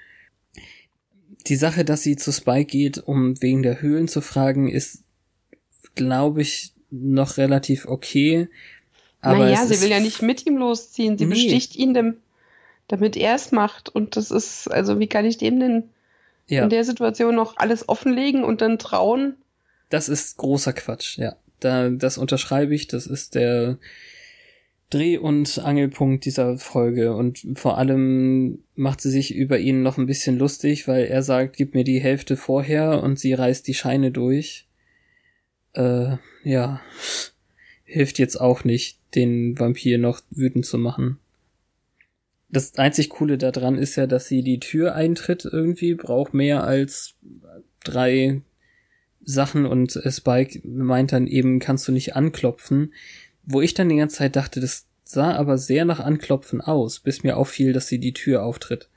[1.47, 5.03] Die Sache, dass sie zu Spike geht, um wegen der Höhlen zu fragen, ist,
[5.93, 8.47] glaube ich, noch relativ okay.
[9.21, 11.17] Aber naja, sie will ja nicht mit ihm losziehen.
[11.17, 11.33] Sie nee.
[11.33, 12.17] besticht ihn, dem,
[12.87, 13.89] damit er es macht.
[13.89, 15.89] Und das ist, also wie kann ich dem denn
[16.47, 16.63] ja.
[16.63, 19.35] in der Situation noch alles offenlegen und dann trauen?
[19.89, 21.35] Das ist großer Quatsch, ja.
[21.65, 22.87] Da, das unterschreibe ich.
[22.87, 23.79] Das ist der
[24.91, 27.15] Dreh- und Angelpunkt dieser Folge.
[27.15, 31.57] Und vor allem macht sie sich über ihn noch ein bisschen lustig, weil er sagt,
[31.57, 34.67] gib mir die Hälfte vorher und sie reißt die Scheine durch.
[35.73, 36.81] Äh, ja.
[37.83, 41.17] Hilft jetzt auch nicht den Vampir noch wütend zu machen.
[42.49, 47.15] Das einzig Coole daran ist ja, dass sie die Tür eintritt irgendwie, braucht mehr als
[47.83, 48.41] drei
[49.25, 52.93] Sachen und Spike meint dann eben, kannst du nicht anklopfen.
[53.43, 57.23] Wo ich dann die ganze Zeit dachte, das sah aber sehr nach Anklopfen aus, bis
[57.23, 58.89] mir auffiel, dass sie die Tür auftritt.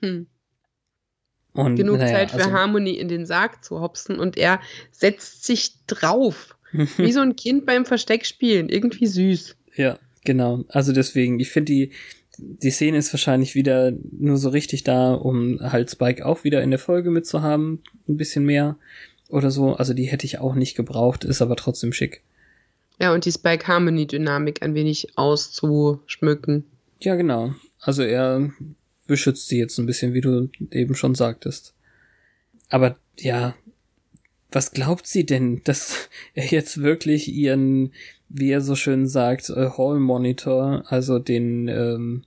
[0.00, 0.26] Hm.
[1.52, 4.60] Und, Genug naja, Zeit für also, Harmony in den Sarg zu hopsen und er
[4.92, 6.56] setzt sich drauf.
[6.72, 8.68] Wie so ein Kind beim Versteckspielen.
[8.68, 9.56] Irgendwie süß.
[9.74, 10.64] Ja, genau.
[10.68, 11.92] Also deswegen, ich finde die,
[12.38, 16.70] die Szene ist wahrscheinlich wieder nur so richtig da, um halt Spike auch wieder in
[16.70, 17.82] der Folge mitzuhaben.
[18.08, 18.78] Ein bisschen mehr
[19.30, 19.74] oder so.
[19.74, 22.22] Also die hätte ich auch nicht gebraucht, ist aber trotzdem schick.
[23.00, 26.64] Ja, und die Spike Harmony Dynamik ein wenig auszuschmücken.
[27.00, 27.54] Ja, genau.
[27.80, 28.50] Also er
[29.06, 31.74] beschützt sie jetzt ein bisschen, wie du eben schon sagtest.
[32.68, 33.54] Aber ja,
[34.52, 37.92] was glaubt sie denn, dass er jetzt wirklich ihren,
[38.28, 42.24] wie er so schön sagt, äh, Hall Monitor, also den ähm,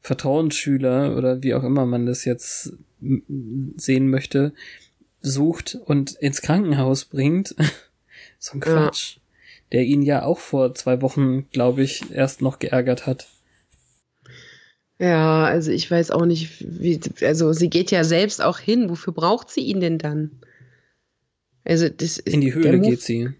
[0.00, 2.74] Vertrauensschüler oder wie auch immer man das jetzt
[3.76, 4.52] sehen möchte,
[5.24, 7.54] sucht und ins Krankenhaus bringt?
[8.38, 9.16] so ein Quatsch.
[9.16, 9.20] Ja.
[9.72, 13.26] Der ihn ja auch vor zwei Wochen, glaube ich, erst noch geärgert hat.
[14.98, 18.88] Ja, also ich weiß auch nicht, wie, also sie geht ja selbst auch hin.
[18.88, 20.30] Wofür braucht sie ihn denn dann?
[21.64, 23.30] Also das In die Höhle geht sie.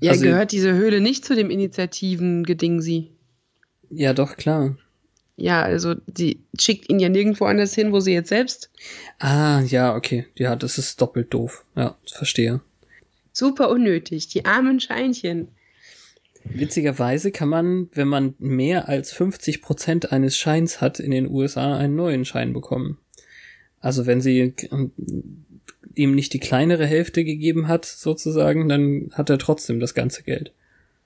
[0.00, 3.10] Ja, also, gehört diese Höhle nicht zu dem Initiativen-Geding sie?
[3.90, 4.76] Ja, doch, klar.
[5.38, 8.70] Ja, also die schickt ihn ja nirgendwo anders hin, wo sie jetzt selbst.
[9.20, 10.26] Ah, ja, okay.
[10.34, 11.64] Ja, das ist doppelt doof.
[11.76, 12.60] Ja, verstehe.
[13.32, 15.48] Super unnötig, die armen Scheinchen.
[16.42, 21.76] Witzigerweise kann man, wenn man mehr als 50 Prozent eines Scheins hat, in den USA
[21.76, 22.98] einen neuen Schein bekommen.
[23.80, 24.54] Also wenn sie
[25.94, 30.52] ihm nicht die kleinere Hälfte gegeben hat, sozusagen, dann hat er trotzdem das ganze Geld.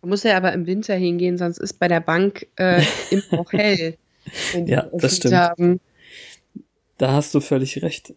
[0.01, 3.99] Muss er aber im Winter hingehen, sonst ist bei der Bank äh, immer auch hell.
[4.67, 5.35] ja, das stimmt.
[5.35, 5.81] Haben.
[6.99, 8.15] Da hast du völlig recht.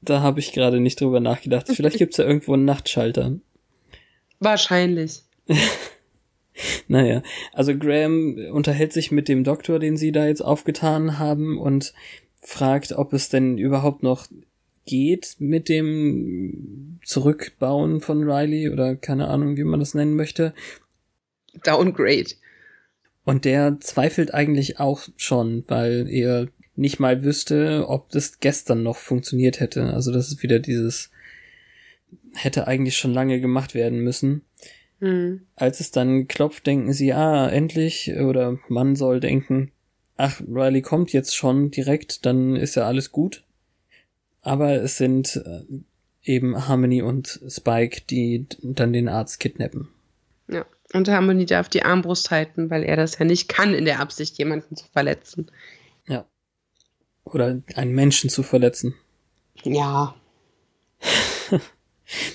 [0.00, 1.68] Da habe ich gerade nicht drüber nachgedacht.
[1.68, 3.38] Vielleicht gibt's ja irgendwo einen Nachtschalter.
[4.40, 5.22] Wahrscheinlich.
[6.88, 7.22] naja,
[7.52, 11.94] also Graham unterhält sich mit dem Doktor, den sie da jetzt aufgetan haben und
[12.40, 14.26] fragt, ob es denn überhaupt noch
[14.86, 20.54] geht mit dem Zurückbauen von Riley oder keine Ahnung, wie man das nennen möchte.
[21.64, 22.30] Downgrade.
[23.28, 28.96] Und der zweifelt eigentlich auch schon, weil er nicht mal wüsste, ob das gestern noch
[28.96, 29.92] funktioniert hätte.
[29.92, 31.10] Also das ist wieder dieses
[32.32, 34.46] hätte eigentlich schon lange gemacht werden müssen.
[35.00, 35.42] Mhm.
[35.56, 39.72] Als es dann klopft, denken sie, ah, endlich, oder man soll denken,
[40.16, 43.44] ach, Riley kommt jetzt schon direkt, dann ist ja alles gut.
[44.40, 45.64] Aber es sind äh,
[46.22, 49.88] eben Harmony und Spike, die dann den Arzt kidnappen.
[50.92, 54.38] Und Harmony darf die Armbrust halten, weil er das ja nicht kann, in der Absicht,
[54.38, 55.50] jemanden zu verletzen.
[56.06, 56.24] Ja.
[57.24, 58.94] Oder einen Menschen zu verletzen.
[59.64, 60.14] Ja.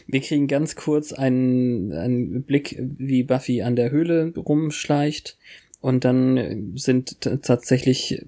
[0.06, 5.38] Wir kriegen ganz kurz einen, einen Blick, wie Buffy an der Höhle rumschleicht.
[5.82, 8.26] Und dann sind tatsächlich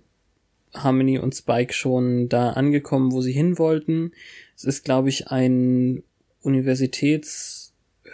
[0.73, 4.11] Harmony und Spike schon da angekommen, wo sie hin wollten.
[4.55, 6.03] Es ist, glaube ich, ein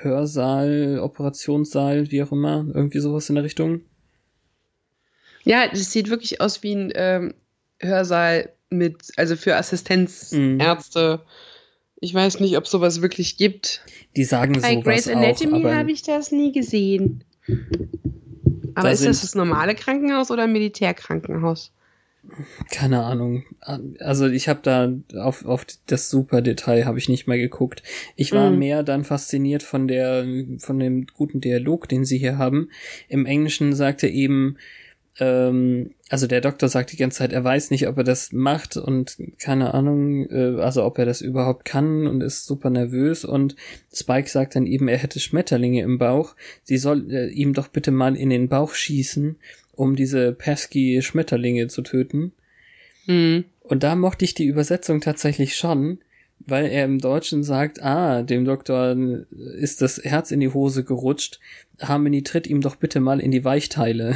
[0.01, 3.81] Universitätshörsaal, Operationssaal, wie auch immer, irgendwie sowas in der Richtung.
[5.43, 7.33] Ja, das sieht wirklich aus wie ein ähm,
[7.79, 11.21] Hörsaal mit, also für Assistenzärzte.
[11.21, 11.29] Mhm.
[11.99, 13.83] Ich weiß nicht, ob sowas wirklich gibt.
[14.15, 17.23] Die sagen Bei sowas Grey's Anatomy habe ich das nie gesehen.
[18.73, 21.71] Aber da ist das das normale Krankenhaus oder ein Militärkrankenhaus?
[22.69, 23.43] Keine Ahnung.
[23.99, 27.81] Also ich habe da auf, auf das super Detail habe ich nicht mehr geguckt.
[28.15, 28.59] Ich war mm.
[28.59, 30.25] mehr dann fasziniert von der
[30.59, 32.69] von dem guten Dialog, den sie hier haben.
[33.07, 34.57] Im Englischen sagte eben
[35.19, 38.77] ähm, also der Doktor sagt die ganze Zeit, er weiß nicht, ob er das macht
[38.77, 43.55] und keine Ahnung, äh, also ob er das überhaupt kann und ist super nervös und
[43.93, 46.35] Spike sagt dann eben, er hätte Schmetterlinge im Bauch.
[46.63, 49.37] Sie soll äh, ihm doch bitte mal in den Bauch schießen
[49.81, 52.33] um diese pesky Schmetterlinge zu töten.
[53.07, 53.45] Mhm.
[53.61, 55.97] Und da mochte ich die Übersetzung tatsächlich schon,
[56.39, 58.95] weil er im Deutschen sagt, ah, dem Doktor
[59.31, 61.39] ist das Herz in die Hose gerutscht.
[61.81, 64.15] Harmony tritt ihm doch bitte mal in die Weichteile.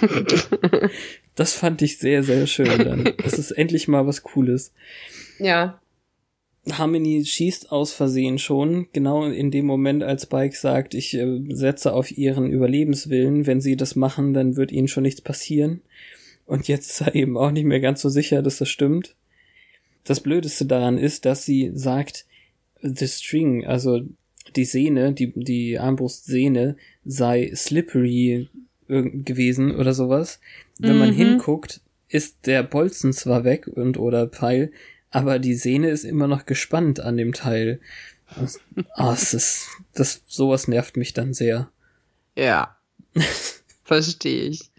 [1.36, 3.12] das fand ich sehr, sehr schön dann.
[3.22, 4.72] Das ist endlich mal was Cooles.
[5.38, 5.80] Ja.
[6.68, 11.92] Harmony schießt aus Versehen schon, genau in dem Moment, als Spike sagt, ich äh, setze
[11.92, 13.46] auf ihren Überlebenswillen.
[13.46, 15.80] Wenn sie das machen, dann wird ihnen schon nichts passieren.
[16.46, 19.14] Und jetzt ist er eben auch nicht mehr ganz so sicher, dass das stimmt.
[20.04, 22.26] Das Blödeste daran ist, dass sie sagt,
[22.82, 24.00] the string, also
[24.56, 28.48] die Sehne, die, die Armbrustsehne sei slippery
[28.88, 30.40] gewesen oder sowas.
[30.78, 30.98] Wenn mhm.
[30.98, 34.72] man hinguckt, ist der Bolzen zwar weg und oder Pfeil,
[35.10, 37.80] aber die Sehne ist immer noch gespannt an dem Teil.
[38.94, 41.70] Ah, es ist, das, sowas nervt mich dann sehr.
[42.36, 42.76] Ja.
[43.84, 44.70] Verstehe ich.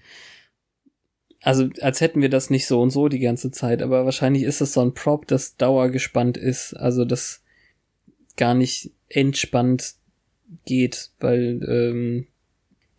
[1.41, 4.62] Also, als hätten wir das nicht so und so die ganze Zeit, aber wahrscheinlich ist
[4.62, 7.41] es so ein Prop, das dauergespannt ist, also das
[8.38, 9.96] gar nicht entspannt
[10.65, 12.28] geht, weil ähm,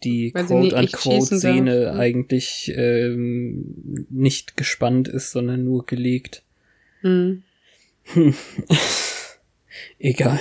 [0.04, 6.42] die Quote-unquote-Szene eigentlich ähm, nicht gespannt ist, sondern nur gelegt.
[7.02, 7.42] Hm.
[9.98, 10.40] Egal.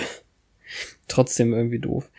[1.08, 2.10] Trotzdem irgendwie doof.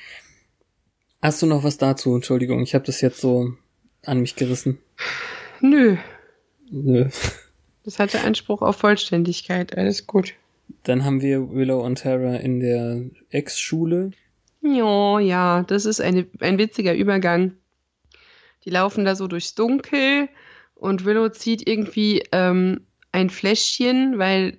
[1.21, 2.15] Hast du noch was dazu?
[2.15, 3.55] Entschuldigung, ich habe das jetzt so
[4.05, 4.79] an mich gerissen.
[5.61, 5.97] Nö.
[6.71, 7.09] Nö.
[7.85, 9.77] Das hatte Anspruch auf Vollständigkeit.
[9.77, 10.35] Alles gut.
[10.85, 14.13] Dann haben wir Willow und Tara in der Ex-Schule.
[14.63, 17.55] Ja, ja, das ist eine, ein witziger Übergang.
[18.65, 20.29] Die laufen da so durchs Dunkel
[20.75, 22.81] und Willow zieht irgendwie ähm,
[23.13, 24.57] ein Fläschchen, weil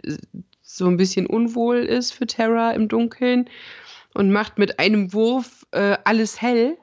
[0.62, 3.50] so ein bisschen unwohl ist für Terra im Dunkeln
[4.14, 6.78] und macht mit einem Wurf äh, alles hell.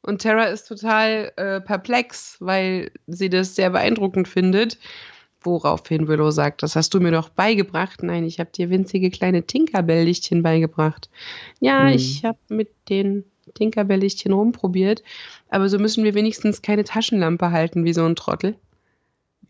[0.00, 4.78] Und Terra ist total äh, perplex, weil sie das sehr beeindruckend findet.
[5.40, 8.02] Woraufhin Willow sagt, das hast du mir doch beigebracht.
[8.02, 11.10] Nein, ich habe dir winzige kleine Tinkerbell-Lichtchen beigebracht.
[11.60, 11.94] Ja, hm.
[11.94, 15.02] ich habe mit den Tinkerbell-Lichtchen rumprobiert.
[15.48, 18.56] Aber so müssen wir wenigstens keine Taschenlampe halten wie so ein Trottel.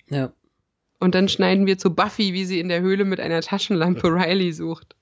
[0.09, 0.33] Ja.
[1.01, 4.53] Und dann schneiden wir zu Buffy, wie sie in der Höhle mit einer Taschenlampe Riley
[4.53, 4.97] sucht.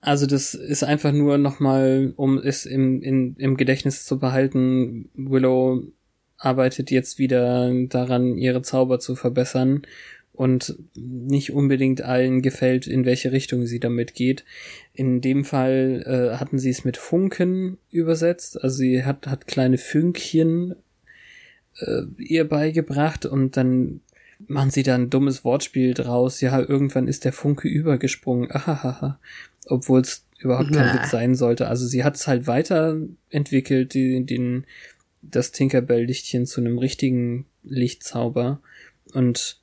[0.00, 5.82] Also das ist einfach nur nochmal, um es im, in, im Gedächtnis zu behalten, Willow
[6.36, 9.82] arbeitet jetzt wieder daran, ihre Zauber zu verbessern
[10.32, 14.44] und nicht unbedingt allen gefällt, in welche Richtung sie damit geht.
[14.92, 19.78] In dem Fall äh, hatten sie es mit Funken übersetzt, also sie hat, hat kleine
[19.78, 20.74] Fünkchen
[21.78, 24.00] äh, ihr beigebracht und dann
[24.48, 26.40] machen sie da ein dummes Wortspiel draus.
[26.40, 28.50] Ja, irgendwann ist der Funke übergesprungen.
[28.50, 29.18] Ahahaha.
[29.66, 31.68] Obwohl es überhaupt kein Witz sein sollte.
[31.68, 34.66] Also sie hat es halt weiterentwickelt, die, den,
[35.22, 38.60] das Tinkerbell-Lichtchen zu einem richtigen Lichtzauber.
[39.12, 39.60] Und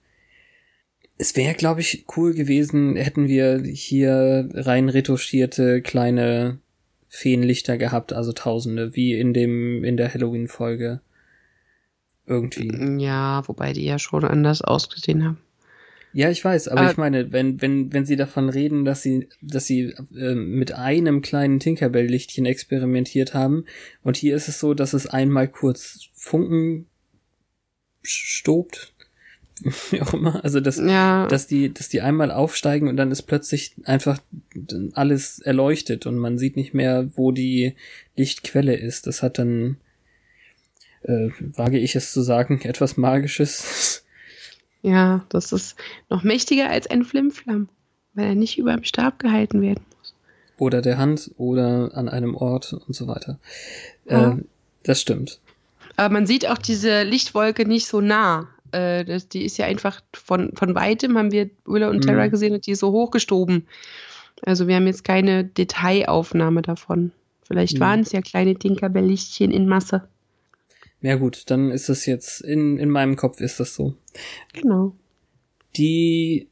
[1.18, 6.60] es wäre, glaube ich, cool gewesen, hätten wir hier rein retuschierte kleine
[7.10, 11.02] Feenlichter gehabt, also Tausende, wie in dem, in der Halloween-Folge.
[12.30, 13.04] Irgendwie.
[13.04, 15.38] Ja, wobei die ja schon anders ausgesehen haben.
[16.14, 19.30] Ja, ich weiß, aber äh, ich meine, wenn, wenn, wenn sie davon reden, dass sie,
[19.42, 23.66] dass sie äh, mit einem kleinen Tinkerbell-Lichtchen experimentiert haben,
[24.04, 26.88] und hier ist es so, dass es einmal kurz Funken
[28.02, 28.94] stobt,
[29.92, 31.28] wie auch immer, also dass, ja.
[31.28, 34.20] dass die, dass die einmal aufsteigen und dann ist plötzlich einfach
[34.94, 37.76] alles erleuchtet und man sieht nicht mehr, wo die
[38.16, 39.06] Lichtquelle ist.
[39.06, 39.78] Das hat dann,
[41.04, 44.04] äh, wage ich es zu sagen, etwas Magisches.
[44.82, 45.76] Ja, das ist
[46.10, 47.70] noch mächtiger als ein Flimflam,
[48.14, 50.14] weil er nicht über dem Stab gehalten werden muss.
[50.58, 53.39] Oder der Hand oder an einem Ort und so weiter.
[54.10, 54.32] Ja.
[54.32, 54.38] Äh,
[54.84, 55.39] das stimmt.
[55.97, 58.47] Aber man sieht auch diese Lichtwolke nicht so nah.
[58.72, 62.32] Äh, das, die ist ja einfach von, von weitem, haben wir Willa und Terra mhm.
[62.32, 63.68] gesehen und die ist so hochgestoben.
[64.45, 67.12] Also wir haben jetzt keine Detailaufnahme davon.
[67.43, 67.82] Vielleicht mhm.
[67.82, 70.08] waren es ja kleine Tinkerbell-Lichtchen in Masse.
[71.02, 73.95] Ja gut, dann ist es jetzt, in, in meinem Kopf ist das so.
[74.54, 74.95] Genau.
[75.78, 76.50] Die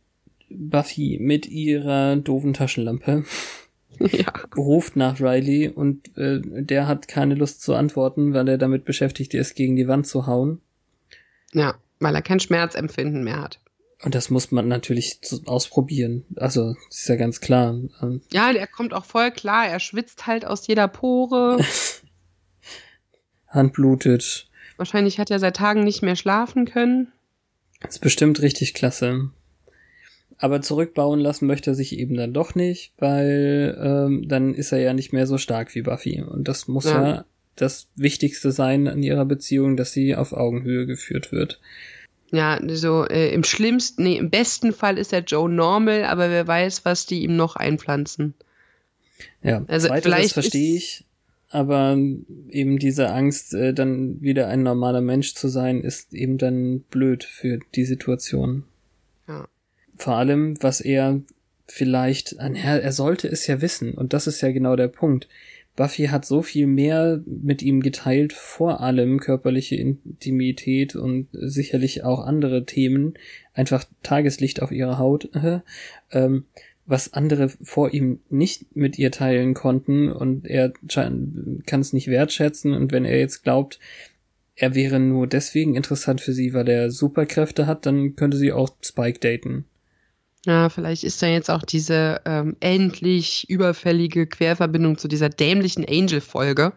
[0.49, 3.25] Buffy mit ihrer doofen Taschenlampe
[3.99, 4.31] ja.
[4.55, 9.33] ruft nach Riley und äh, der hat keine Lust zu antworten, weil er damit beschäftigt
[9.33, 10.61] ist, gegen die Wand zu hauen.
[11.53, 13.59] Ja, weil er kein Schmerzempfinden mehr hat.
[14.03, 16.23] Und das muss man natürlich ausprobieren.
[16.35, 17.75] Also, das ist ja ganz klar.
[18.31, 19.67] Ja, der kommt auch voll klar.
[19.67, 21.57] Er schwitzt halt aus jeder Pore.
[23.57, 24.47] Hand blutet.
[24.77, 27.11] Wahrscheinlich hat er seit Tagen nicht mehr schlafen können.
[27.81, 29.31] Das ist bestimmt richtig klasse.
[30.37, 34.79] Aber zurückbauen lassen möchte er sich eben dann doch nicht, weil ähm, dann ist er
[34.79, 36.21] ja nicht mehr so stark wie Buffy.
[36.21, 40.85] Und das muss ja, ja das Wichtigste sein an ihrer Beziehung, dass sie auf Augenhöhe
[40.85, 41.59] geführt wird.
[42.31, 46.45] Ja, so äh, im schlimmsten, nee, im besten Fall ist er Joe normal, aber wer
[46.45, 48.33] weiß, was die ihm noch einpflanzen.
[49.41, 51.05] Ja, also vielleicht verstehe ich,
[51.49, 51.97] aber
[52.49, 57.23] eben diese Angst, äh, dann wieder ein normaler Mensch zu sein, ist eben dann blöd
[57.23, 58.63] für die Situation.
[59.27, 59.47] Ja.
[59.95, 61.21] Vor allem, was er
[61.67, 65.27] vielleicht, er, er sollte es ja wissen, und das ist ja genau der Punkt.
[65.75, 72.25] Buffy hat so viel mehr mit ihm geteilt, vor allem körperliche Intimität und sicherlich auch
[72.25, 73.13] andere Themen,
[73.53, 75.29] einfach Tageslicht auf ihrer Haut,
[76.11, 76.45] ähm,
[76.87, 82.73] was andere vor ihm nicht mit ihr teilen konnten und er kann es nicht wertschätzen
[82.73, 83.79] und wenn er jetzt glaubt,
[84.55, 88.69] er wäre nur deswegen interessant für sie, weil er Superkräfte hat, dann könnte sie auch
[88.81, 89.65] Spike daten.
[90.45, 96.73] Ja, vielleicht ist da jetzt auch diese ähm, endlich überfällige Querverbindung zu dieser dämlichen Angel-Folge,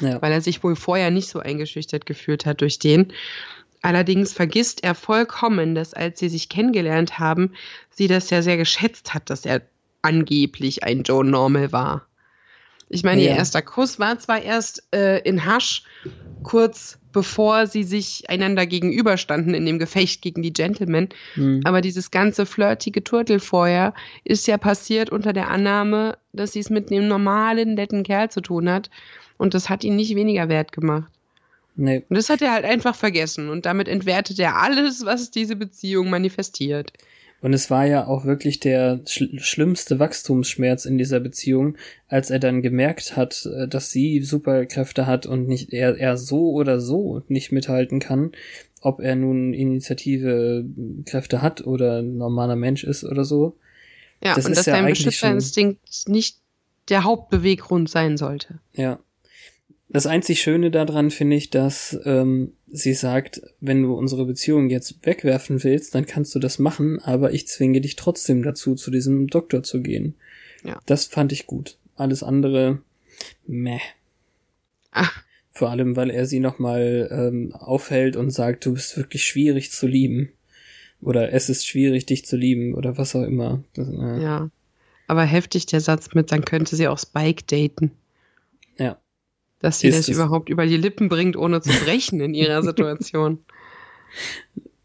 [0.00, 0.20] ja.
[0.20, 3.12] weil er sich wohl vorher nicht so eingeschüchtert gefühlt hat durch den.
[3.84, 7.52] Allerdings vergisst er vollkommen, dass als sie sich kennengelernt haben,
[7.90, 9.60] sie das ja sehr geschätzt hat, dass er
[10.00, 12.06] angeblich ein Joe Normal war.
[12.88, 13.32] Ich meine, ja.
[13.32, 15.82] ihr erster Kuss war zwar erst äh, in Hasch,
[16.42, 21.60] kurz bevor sie sich einander gegenüberstanden in dem Gefecht gegen die Gentlemen, mhm.
[21.64, 23.92] aber dieses ganze flirtige Turtel vorher
[24.24, 28.40] ist ja passiert unter der Annahme, dass sie es mit einem normalen, netten Kerl zu
[28.40, 28.88] tun hat
[29.36, 31.13] und das hat ihn nicht weniger wert gemacht.
[31.76, 32.04] Nee.
[32.08, 36.08] Und das hat er halt einfach vergessen und damit entwertet er alles, was diese Beziehung
[36.10, 36.92] manifestiert.
[37.40, 41.76] Und es war ja auch wirklich der schl schlimmste Wachstumsschmerz in dieser Beziehung,
[42.08, 46.52] als er dann gemerkt hat, äh, dass sie Superkräfte hat und nicht er, er so
[46.52, 48.32] oder so nicht mithalten kann,
[48.80, 50.64] ob er nun Initiative
[51.04, 53.58] Kräfte hat oder ein normaler Mensch ist oder so.
[54.22, 56.38] Ja, das und dass ja sein Beschützerinstinkt nicht
[56.88, 58.58] der Hauptbeweggrund sein sollte.
[58.72, 59.00] Ja.
[59.88, 65.06] Das einzig Schöne daran finde ich, dass ähm, sie sagt, wenn du unsere Beziehung jetzt
[65.06, 69.28] wegwerfen willst, dann kannst du das machen, aber ich zwinge dich trotzdem dazu, zu diesem
[69.28, 70.14] Doktor zu gehen.
[70.64, 70.80] Ja.
[70.86, 71.78] Das fand ich gut.
[71.96, 72.80] Alles andere,
[73.46, 73.80] meh.
[74.90, 75.22] Ach.
[75.52, 79.86] Vor allem, weil er sie nochmal ähm, aufhält und sagt, du bist wirklich schwierig zu
[79.86, 80.32] lieben.
[81.00, 83.62] Oder es ist schwierig, dich zu lieben oder was auch immer.
[83.74, 84.50] Das, äh, Ja.
[85.06, 87.90] Aber heftig der Satz mit, dann könnte sie auch Spike daten.
[88.78, 88.98] Ja.
[89.64, 93.38] Dass sie das überhaupt über die Lippen bringt, ohne zu brechen in ihrer Situation.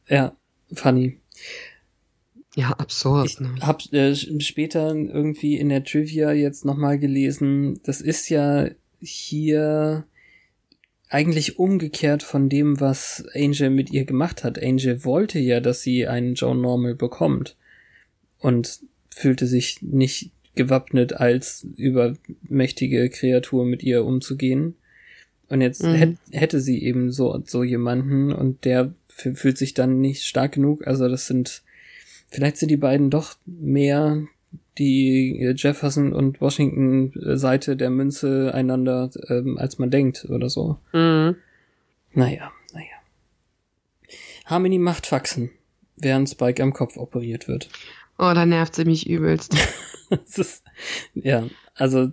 [0.08, 0.34] ja,
[0.72, 1.18] funny.
[2.56, 3.28] Ja, absurd.
[3.28, 3.56] Ich ne?
[3.60, 8.70] hab äh, später irgendwie in der Trivia jetzt nochmal gelesen, das ist ja
[9.02, 10.06] hier
[11.10, 14.64] eigentlich umgekehrt von dem, was Angel mit ihr gemacht hat.
[14.64, 17.58] Angel wollte ja, dass sie einen Joan Normal bekommt
[18.38, 18.80] und
[19.14, 24.76] fühlte sich nicht gewappnet, als übermächtige Kreatur mit ihr umzugehen.
[25.48, 25.94] Und jetzt Mhm.
[25.96, 30.86] hätt, hätte sie eben so, so jemanden und der fühlt sich dann nicht stark genug.
[30.88, 31.64] Also das sind,
[32.30, 34.24] vielleicht sind die beiden doch mehr
[34.78, 40.50] die äh, Jefferson und Washington äh, Seite der Münze einander, ähm, als man denkt oder
[40.50, 40.78] so.
[40.94, 41.36] Mhm.
[42.14, 42.86] Naja, naja.
[44.46, 45.52] Harmony macht Faxen,
[45.98, 47.70] während Spike am Kopf operiert wird.
[48.18, 49.56] Oh, da nervt sie mich übelst.
[50.26, 50.64] das ist,
[51.14, 52.12] ja, also,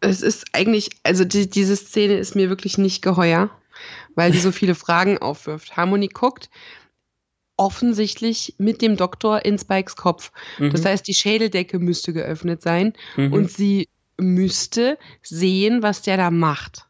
[0.00, 3.50] es ist eigentlich, also die, diese Szene ist mir wirklich nicht geheuer,
[4.14, 5.76] weil die so viele Fragen aufwirft.
[5.76, 6.50] Harmony guckt
[7.56, 10.32] offensichtlich mit dem Doktor in Spikes Kopf.
[10.58, 13.32] Das mhm, heißt, die Schädeldecke müsste geöffnet sein mhm.
[13.32, 16.86] und sie müsste sehen, was der da macht.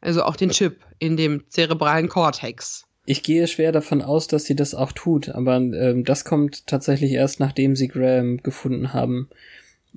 [0.00, 2.87] Also auch den Chip in dem zerebralen Kortex.
[3.10, 7.12] Ich gehe schwer davon aus, dass sie das auch tut, aber ähm, das kommt tatsächlich
[7.12, 9.30] erst, nachdem sie Graham gefunden haben.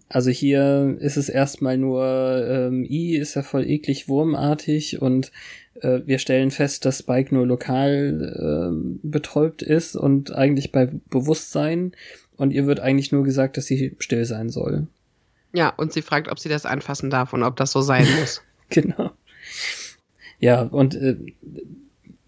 [0.07, 2.05] Also hier ist es erstmal nur,
[2.47, 5.34] ähm, I ist ja voll eklig wurmartig und
[5.82, 11.91] äh, wir stellen fest, dass Spike nur lokal ähm, betäubt ist und eigentlich bei Bewusstsein
[12.38, 14.88] und ihr wird eigentlich nur gesagt, dass sie still sein soll.
[15.51, 18.41] Ja, und sie fragt, ob sie das anfassen darf und ob das so sein muss.
[18.70, 19.12] Genau.
[20.39, 21.18] Ja, und äh,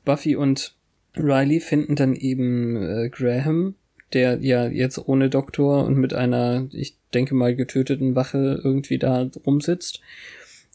[0.05, 0.75] Buffy und
[1.15, 3.75] Riley finden dann eben äh, Graham,
[4.13, 9.29] der ja jetzt ohne Doktor und mit einer, ich denke mal, getöteten Wache irgendwie da
[9.45, 10.01] rumsitzt.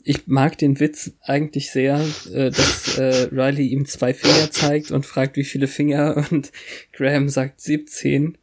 [0.05, 2.01] Ich mag den Witz eigentlich sehr,
[2.33, 6.53] äh, dass äh, Riley ihm zwei Finger zeigt und fragt, wie viele Finger und
[6.93, 8.39] Graham sagt 17.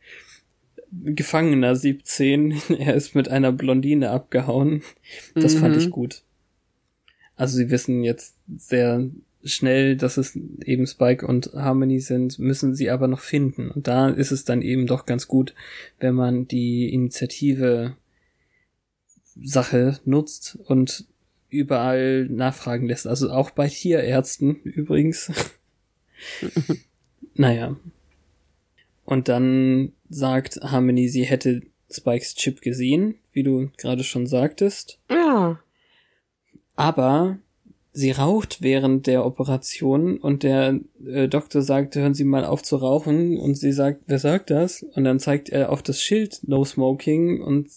[0.92, 2.62] Gefangener 17.
[2.80, 4.82] Er ist mit einer Blondine abgehauen.
[5.34, 5.82] Das fand Mhm.
[5.82, 6.24] ich gut.
[7.38, 9.10] Also sie wissen jetzt sehr
[9.46, 10.36] schnell, dass es
[10.66, 13.70] eben Spike und Harmony sind, müssen sie aber noch finden.
[13.70, 15.54] Und da ist es dann eben doch ganz gut,
[16.00, 17.96] wenn man die Initiative
[19.42, 21.06] Sache nutzt und
[21.50, 23.08] überall nachfragen lässt.
[23.08, 25.32] Also auch bei Tierärzten übrigens.
[27.36, 27.76] naja.
[29.06, 35.00] Und dann sagt Harmony, sie hätte Spikes Chip gesehen, wie du gerade schon sagtest.
[35.10, 35.60] Ja.
[36.76, 37.38] Aber
[37.96, 42.76] sie raucht während der Operation und der äh, Doktor sagt, hören Sie mal auf zu
[42.76, 44.84] rauchen und sie sagt, wer sagt das?
[44.84, 47.70] Und dann zeigt er auf das Schild No Smoking und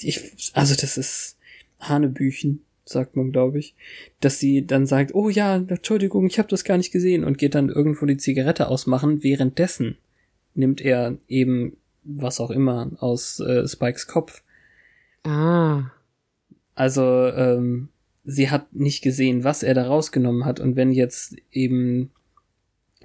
[0.00, 1.36] ich, also das ist
[1.78, 3.76] Hanebüchen, sagt man, glaube ich,
[4.18, 7.54] dass sie dann sagt, oh ja, Entschuldigung, ich habe das gar nicht gesehen und geht
[7.54, 9.22] dann irgendwo die Zigarette ausmachen.
[9.22, 9.98] Währenddessen
[10.54, 14.42] nimmt er eben was auch immer aus äh, Spikes Kopf.
[15.22, 15.92] Ah.
[16.74, 17.88] Also ähm,
[18.24, 20.60] sie hat nicht gesehen, was er da rausgenommen hat.
[20.60, 22.10] Und wenn jetzt eben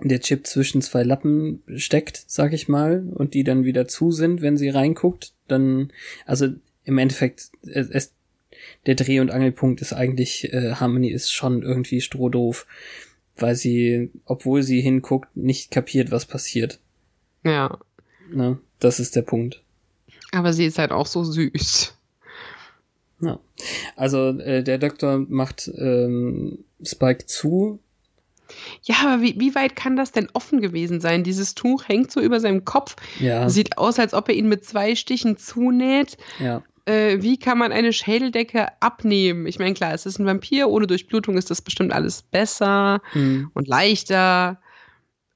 [0.04, 4.42] der Chip zwischen zwei Lappen steckt, sag ich mal, und die dann wieder zu sind,
[4.42, 5.92] wenn sie reinguckt, dann,
[6.26, 6.48] also
[6.84, 8.14] im Endeffekt, es, es
[8.86, 12.66] der Dreh- und Angelpunkt ist eigentlich, äh, Harmony ist schon irgendwie strohdoof,
[13.38, 16.80] weil sie, obwohl sie hinguckt, nicht kapiert, was passiert.
[17.44, 17.80] Ja.
[18.32, 18.60] Ne?
[18.80, 19.62] Das ist der Punkt.
[20.32, 21.97] Aber sie ist halt auch so süß.
[23.20, 23.40] Ja.
[23.96, 27.80] Also äh, der Doktor macht ähm, Spike zu.
[28.84, 31.24] Ja, aber wie, wie weit kann das denn offen gewesen sein?
[31.24, 32.96] Dieses Tuch hängt so über seinem Kopf.
[33.20, 36.18] Ja, Sieht aus, als ob er ihn mit zwei Stichen zunäht.
[36.40, 36.64] ja.
[36.86, 39.46] Äh, wie kann man eine Schädeldecke abnehmen?
[39.46, 40.70] Ich meine, klar, es ist ein Vampir.
[40.70, 43.52] Ohne Durchblutung ist das bestimmt alles besser Hm.
[43.54, 44.58] und leichter.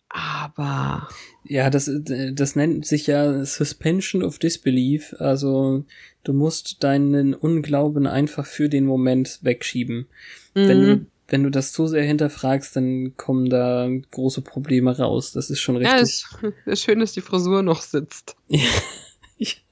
[0.08, 1.10] Aber
[1.44, 5.14] Ja, das, äh, das nennt sich ja Suspension of Disbelief.
[5.20, 5.84] Also
[6.24, 10.08] du musst deinen Unglauben einfach für den Moment wegschieben.
[10.54, 11.08] Wenn du Mhm.
[11.30, 15.32] wenn du das zu sehr hinterfragst, dann kommen da große Probleme raus.
[15.32, 16.02] Das ist schon ja, richtig.
[16.02, 18.36] ist, ist schön, dass die Frisur noch sitzt.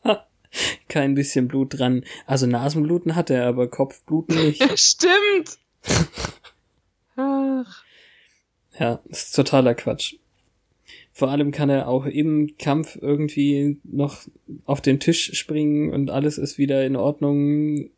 [0.06, 0.26] Ja,
[0.88, 2.04] kein bisschen Blut dran.
[2.26, 4.60] Also Nasenbluten hat er, aber Kopfbluten nicht.
[4.62, 5.60] Ja, stimmt.
[7.16, 7.84] Ach.
[8.80, 10.16] Ja, ist totaler Quatsch.
[11.20, 14.22] Vor allem kann er auch im Kampf irgendwie noch
[14.64, 17.90] auf den Tisch springen und alles ist wieder in Ordnung.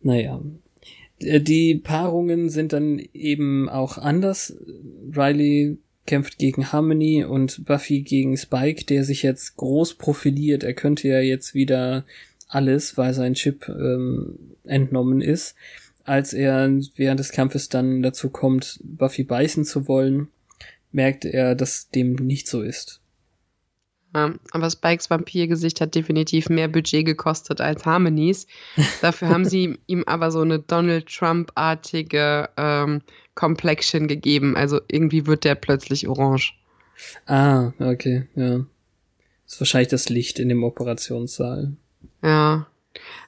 [0.00, 0.40] Naja.
[1.18, 4.56] Äh, Die Paarungen sind dann eben auch anders.
[5.12, 10.62] Riley kämpft gegen Harmony und Buffy gegen Spike, der sich jetzt groß profiliert.
[10.62, 12.04] Er könnte ja jetzt wieder
[12.46, 15.56] alles, weil sein Chip ähm, entnommen ist.
[16.04, 20.28] Als er während des Kampfes dann dazu kommt, Buffy beißen zu wollen,
[20.92, 23.00] merkt er, dass dem nicht so ist.
[24.14, 28.46] Ja, aber Spikes Vampirgesicht hat definitiv mehr Budget gekostet als Harmonies.
[29.02, 33.02] Dafür haben sie ihm aber so eine Donald Trump-artige ähm,
[33.34, 34.56] Complexion gegeben.
[34.56, 36.54] Also irgendwie wird der plötzlich orange.
[37.26, 38.64] Ah, okay, ja.
[39.44, 41.72] Das ist wahrscheinlich das Licht in dem Operationssaal.
[42.22, 42.66] Ja.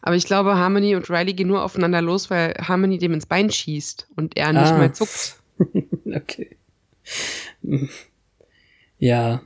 [0.02, 3.50] Aber ich glaube, Harmony und Riley gehen nur aufeinander los, weil Harmony dem ins Bein
[3.50, 4.78] schießt und er nicht ah.
[4.78, 5.36] mehr zuckt.
[6.06, 6.56] okay.
[8.98, 9.42] Ja.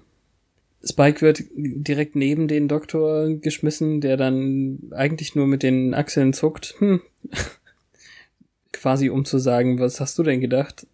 [0.83, 6.75] Spike wird direkt neben den Doktor geschmissen, der dann eigentlich nur mit den Achseln zuckt.
[6.79, 7.01] Hm.
[8.73, 10.87] Quasi um zu sagen, was hast du denn gedacht?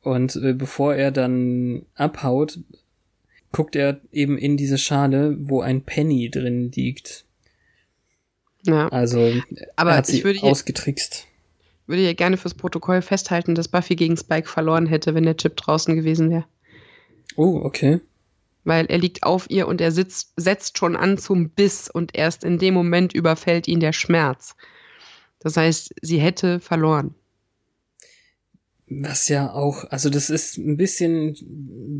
[0.00, 2.60] Und äh, bevor er dann abhaut,
[3.52, 7.24] guckt er eben in diese Schale, wo ein Penny drin liegt.
[8.66, 8.88] Ja.
[8.88, 9.32] Also,
[9.76, 11.26] aber er hat sie ausgetrickst.
[11.86, 15.56] Würde ja gerne fürs Protokoll festhalten, dass Buffy gegen Spike verloren hätte, wenn der Chip
[15.56, 16.44] draußen gewesen wäre.
[17.36, 18.00] Oh, okay.
[18.64, 22.44] Weil er liegt auf ihr und er sitzt, setzt schon an zum Biss und erst
[22.44, 24.56] in dem Moment überfällt ihn der Schmerz.
[25.40, 27.14] Das heißt, sie hätte verloren.
[28.86, 31.36] Was ja auch, also das ist ein bisschen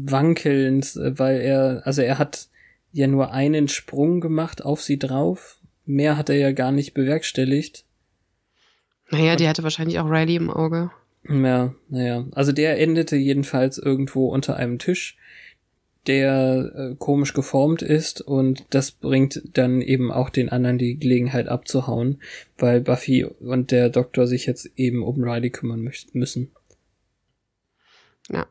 [0.07, 2.49] wankelnd, weil er, also er hat
[2.93, 7.84] ja nur einen Sprung gemacht auf sie drauf mehr hat er ja gar nicht bewerkstelligt.
[9.11, 10.91] Naja, die hatte wahrscheinlich auch Riley im Auge.
[11.29, 12.27] Ja, naja.
[12.33, 15.17] Also der endete jedenfalls irgendwo unter einem Tisch,
[16.07, 21.49] der äh, komisch geformt ist und das bringt dann eben auch den anderen die Gelegenheit
[21.49, 22.21] abzuhauen,
[22.59, 26.51] weil Buffy und der Doktor sich jetzt eben um Riley kümmern müssen.
[28.31, 28.47] Ja.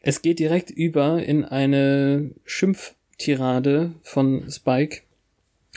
[0.00, 5.02] Es geht direkt über in eine Schimpftirade von Spike,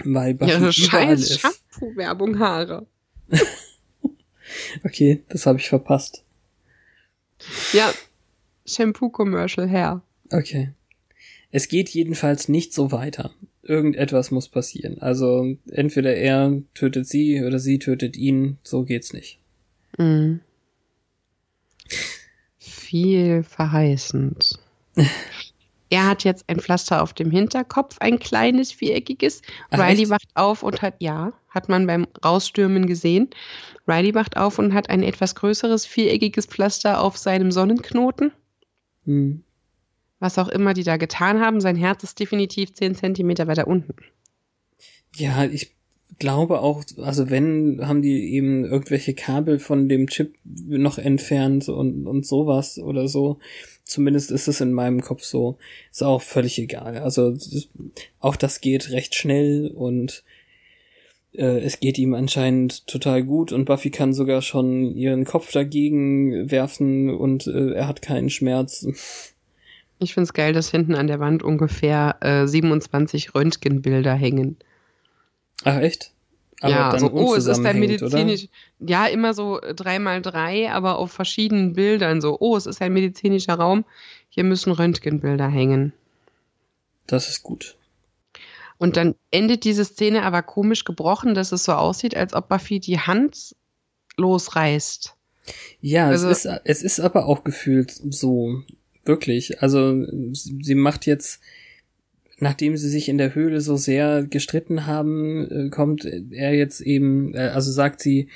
[0.05, 2.87] weil Buffy ja, scheiß Shampoo-Werbung Haare.
[4.83, 6.23] okay, das habe ich verpasst.
[7.73, 7.93] Ja,
[8.65, 10.01] Shampoo-Commercial her.
[10.31, 10.71] Okay.
[11.51, 13.31] Es geht jedenfalls nicht so weiter.
[13.61, 14.99] Irgendetwas muss passieren.
[14.99, 18.57] Also entweder er tötet sie oder sie tötet ihn.
[18.63, 19.39] So geht's nicht.
[19.97, 20.41] Mhm.
[22.57, 24.59] Viel verheißend.
[25.93, 29.43] Er hat jetzt ein Pflaster auf dem Hinterkopf, ein kleines, viereckiges.
[29.69, 30.09] Ach, Riley echt?
[30.09, 33.29] wacht auf und hat, ja, hat man beim Rausstürmen gesehen.
[33.87, 38.31] Riley wacht auf und hat ein etwas größeres, viereckiges Pflaster auf seinem Sonnenknoten.
[39.05, 39.43] Hm.
[40.19, 43.93] Was auch immer die da getan haben, sein Herz ist definitiv zehn Zentimeter weiter unten.
[45.15, 45.75] Ja, ich
[46.17, 52.07] glaube auch, also wenn, haben die eben irgendwelche Kabel von dem Chip noch entfernt und,
[52.07, 53.37] und sowas oder so.
[53.85, 55.57] Zumindest ist es in meinem Kopf so.
[55.91, 56.97] Ist auch völlig egal.
[56.97, 57.35] Also
[58.19, 60.23] auch das geht recht schnell und
[61.33, 66.49] äh, es geht ihm anscheinend total gut und Buffy kann sogar schon ihren Kopf dagegen
[66.49, 68.87] werfen und äh, er hat keinen Schmerz.
[69.99, 74.57] Ich find's geil, dass hinten an der Wand ungefähr äh, 27 Röntgenbilder hängen.
[75.63, 76.12] Ach echt?
[76.63, 78.43] Ja, so, oh, es ist ein medizinisch,
[78.79, 78.89] oder?
[78.89, 82.93] ja, immer so drei mal drei, aber auf verschiedenen Bildern so, oh, es ist ein
[82.93, 83.85] medizinischer Raum,
[84.29, 85.93] hier müssen Röntgenbilder hängen.
[87.05, 87.75] Das ist gut.
[88.77, 92.79] Und dann endet diese Szene aber komisch gebrochen, dass es so aussieht, als ob Buffy
[92.79, 93.55] die Hand
[94.17, 95.15] losreißt.
[95.81, 98.63] Ja, also, es, ist, es ist aber auch gefühlt so,
[99.03, 99.61] wirklich.
[99.61, 101.41] Also sie macht jetzt
[102.39, 107.33] nachdem sie sich in der Höhle so sehr gestritten haben, äh, kommt er jetzt eben,
[107.35, 108.27] äh, also sagt sie,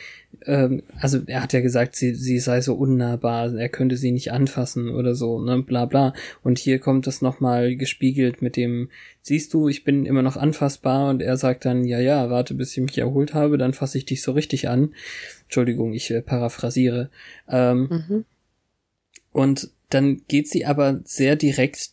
[0.45, 4.31] ähm, also er hat ja gesagt, sie, sie sei so unnahbar, er könnte sie nicht
[4.31, 6.13] anfassen oder so, ne, bla bla.
[6.43, 8.89] Und hier kommt das nochmal gespiegelt mit dem,
[9.21, 12.77] siehst du, ich bin immer noch anfassbar und er sagt dann, ja, ja, warte, bis
[12.77, 14.93] ich mich erholt habe, dann fasse ich dich so richtig an.
[15.45, 17.09] Entschuldigung, ich äh, paraphrasiere.
[17.49, 18.25] Ähm, mhm.
[19.31, 21.91] Und dann geht sie aber sehr direkt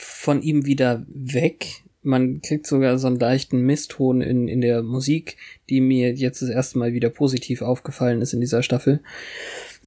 [0.00, 1.82] von ihm wieder weg.
[2.02, 5.36] Man kriegt sogar so einen leichten Misston in, in der Musik,
[5.68, 9.02] die mir jetzt das erste Mal wieder positiv aufgefallen ist in dieser Staffel.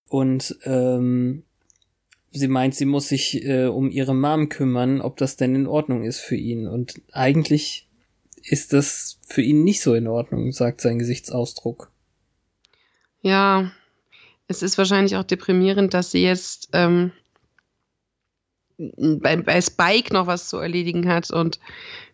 [0.08, 1.44] Und ähm,
[2.32, 6.04] sie meint, sie muss sich äh, um ihre Mom kümmern, ob das denn in Ordnung
[6.04, 6.68] ist für ihn.
[6.68, 7.88] Und eigentlich
[8.44, 11.92] ist das für ihn nicht so in Ordnung, sagt sein Gesichtsausdruck.
[13.22, 13.72] Ja,
[14.48, 17.12] es ist wahrscheinlich auch deprimierend, dass sie jetzt ähm,
[18.78, 21.60] bei, bei Spike noch was zu erledigen hat und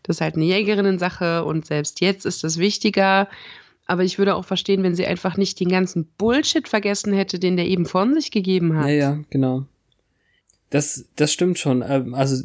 [0.03, 3.27] das ist halt eine Jägerinnen-Sache und selbst jetzt ist das wichtiger.
[3.85, 7.57] Aber ich würde auch verstehen, wenn sie einfach nicht den ganzen Bullshit vergessen hätte, den
[7.57, 8.87] der eben von sich gegeben hat.
[8.87, 9.65] Ja, ja, genau.
[10.69, 11.83] Das, das stimmt schon.
[11.87, 12.43] Ähm, also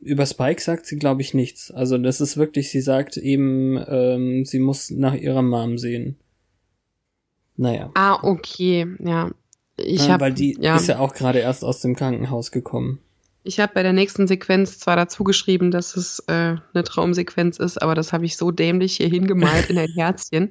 [0.00, 1.70] über Spike sagt sie, glaube ich, nichts.
[1.70, 6.16] Also das ist wirklich, sie sagt eben, ähm, sie muss nach ihrer Mom sehen.
[7.56, 7.90] Naja.
[7.94, 9.30] Ah, okay, ja.
[9.76, 10.76] Ich ja, hab, weil die ja.
[10.76, 13.00] ist ja auch gerade erst aus dem Krankenhaus gekommen.
[13.48, 16.32] Ich habe bei der nächsten Sequenz zwar dazu geschrieben, dass es äh,
[16.74, 20.50] eine Traumsequenz ist, aber das habe ich so dämlich hier hingemalt in ein Herzchen,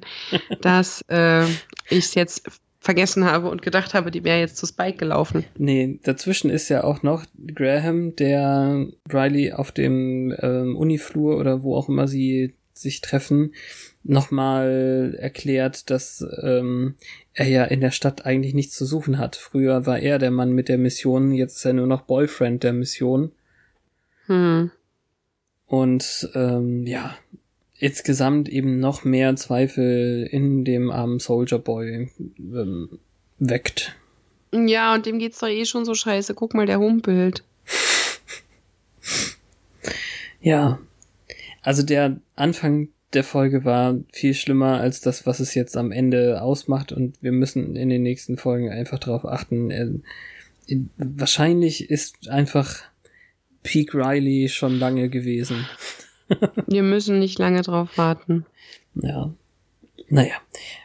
[0.60, 4.98] dass äh, ich es jetzt vergessen habe und gedacht habe, die wäre jetzt zu Spike
[4.98, 5.44] gelaufen.
[5.56, 7.24] Nee, dazwischen ist ja auch noch
[7.54, 13.54] Graham, der Riley auf dem ähm, Uniflur oder wo auch immer sie sich treffen,
[14.04, 16.94] nochmal erklärt, dass ähm,
[17.34, 19.36] er ja in der Stadt eigentlich nichts zu suchen hat.
[19.36, 22.72] Früher war er der Mann mit der Mission, jetzt ist er nur noch Boyfriend der
[22.72, 23.32] Mission.
[24.26, 24.70] Hm.
[25.66, 27.16] Und ähm, ja,
[27.78, 32.98] insgesamt eben noch mehr Zweifel in dem armen Soldier Boy ähm,
[33.38, 33.94] weckt.
[34.52, 36.34] Ja, und dem geht's doch eh schon so scheiße.
[36.34, 37.44] Guck mal, der humpelt.
[40.40, 40.78] ja.
[41.62, 46.42] Also der Anfang der Folge war viel schlimmer als das, was es jetzt am Ende
[46.42, 49.70] ausmacht und wir müssen in den nächsten Folgen einfach darauf achten.
[49.70, 49.90] Äh,
[50.98, 52.82] wahrscheinlich ist einfach
[53.62, 55.66] Peak Riley schon lange gewesen.
[56.66, 58.44] wir müssen nicht lange drauf warten.
[58.94, 59.32] Ja.
[60.08, 60.34] Naja.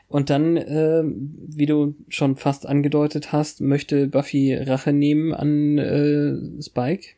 [0.07, 6.61] Und dann, äh, wie du schon fast angedeutet hast, möchte Buffy Rache nehmen an äh,
[6.61, 7.15] Spike.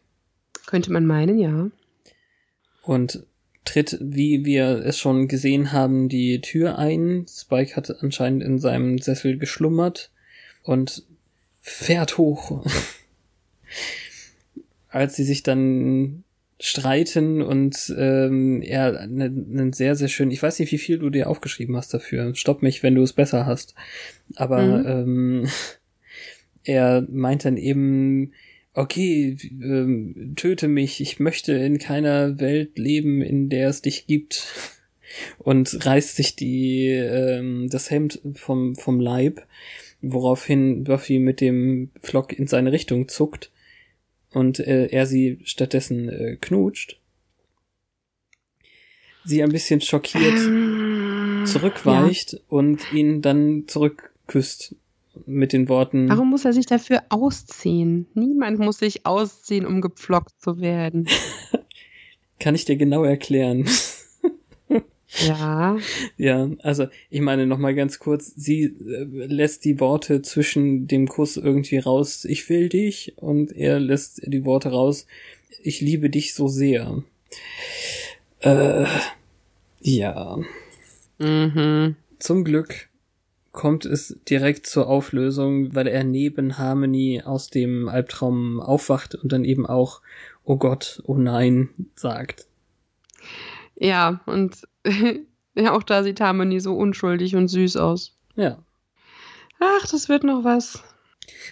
[0.66, 1.70] Könnte man meinen, ja.
[2.84, 3.26] Und
[3.66, 7.26] tritt, wie wir es schon gesehen haben, die Tür ein.
[7.28, 10.12] Spike hat anscheinend in seinem Sessel geschlummert
[10.64, 11.04] und
[11.62, 12.66] fährt hoch.
[14.90, 16.24] Als sie sich dann
[16.60, 21.10] streiten und ähm, er einen ne sehr, sehr schön, ich weiß nicht, wie viel du
[21.10, 22.34] dir aufgeschrieben hast dafür.
[22.34, 23.76] Stopp mich, wenn du es besser hast.
[24.36, 24.88] Aber mhm.
[24.88, 25.48] ähm,
[26.64, 28.34] er meint dann eben,
[28.76, 34.48] okay, ähm, töte mich, ich möchte in keiner Welt leben, in der es dich gibt.
[35.40, 39.48] Und reißt sich die, ähm, das Hemd vom, vom Leib,
[40.02, 43.52] woraufhin Buffy mit dem Flock in seine Richtung zuckt
[44.32, 47.00] und äh, er sie stattdessen äh, knutscht.
[49.24, 52.40] Sie ein bisschen schockiert ähm, zurückweicht ja.
[52.50, 54.76] und ihn dann zurückküsst
[55.26, 56.10] mit den Worten.
[56.10, 58.08] Warum muss er sich dafür ausziehen?
[58.14, 61.08] Niemand muss sich ausziehen, um gepflockt zu werden.
[62.40, 63.66] Kann ich dir genau erklären.
[65.26, 65.78] Ja.
[66.18, 71.08] Ja, also ich meine noch mal ganz kurz, sie äh, lässt die Worte zwischen dem
[71.08, 75.06] Kuss irgendwie raus, ich will dich und er lässt die Worte raus,
[75.64, 77.04] ich liebe dich so sehr.
[78.40, 78.86] Äh,
[79.82, 80.38] ja.
[81.20, 81.96] Mhm.
[82.20, 82.90] Zum Glück
[83.56, 89.46] kommt es direkt zur Auflösung, weil er neben Harmony aus dem Albtraum aufwacht und dann
[89.46, 90.02] eben auch,
[90.44, 92.46] oh Gott, oh nein, sagt.
[93.76, 94.68] Ja, und
[95.56, 98.16] ja, auch da sieht Harmony so unschuldig und süß aus.
[98.36, 98.62] Ja.
[99.60, 100.84] Ach, das wird noch was.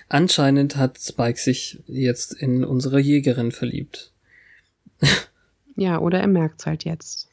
[0.10, 4.12] Anscheinend hat Spike sich jetzt in unsere Jägerin verliebt.
[5.78, 7.30] ja, oder er merkt's halt jetzt.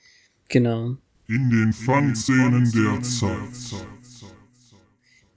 [0.49, 0.97] Genau.
[1.27, 4.00] In den Fun-Szenen der Zeit.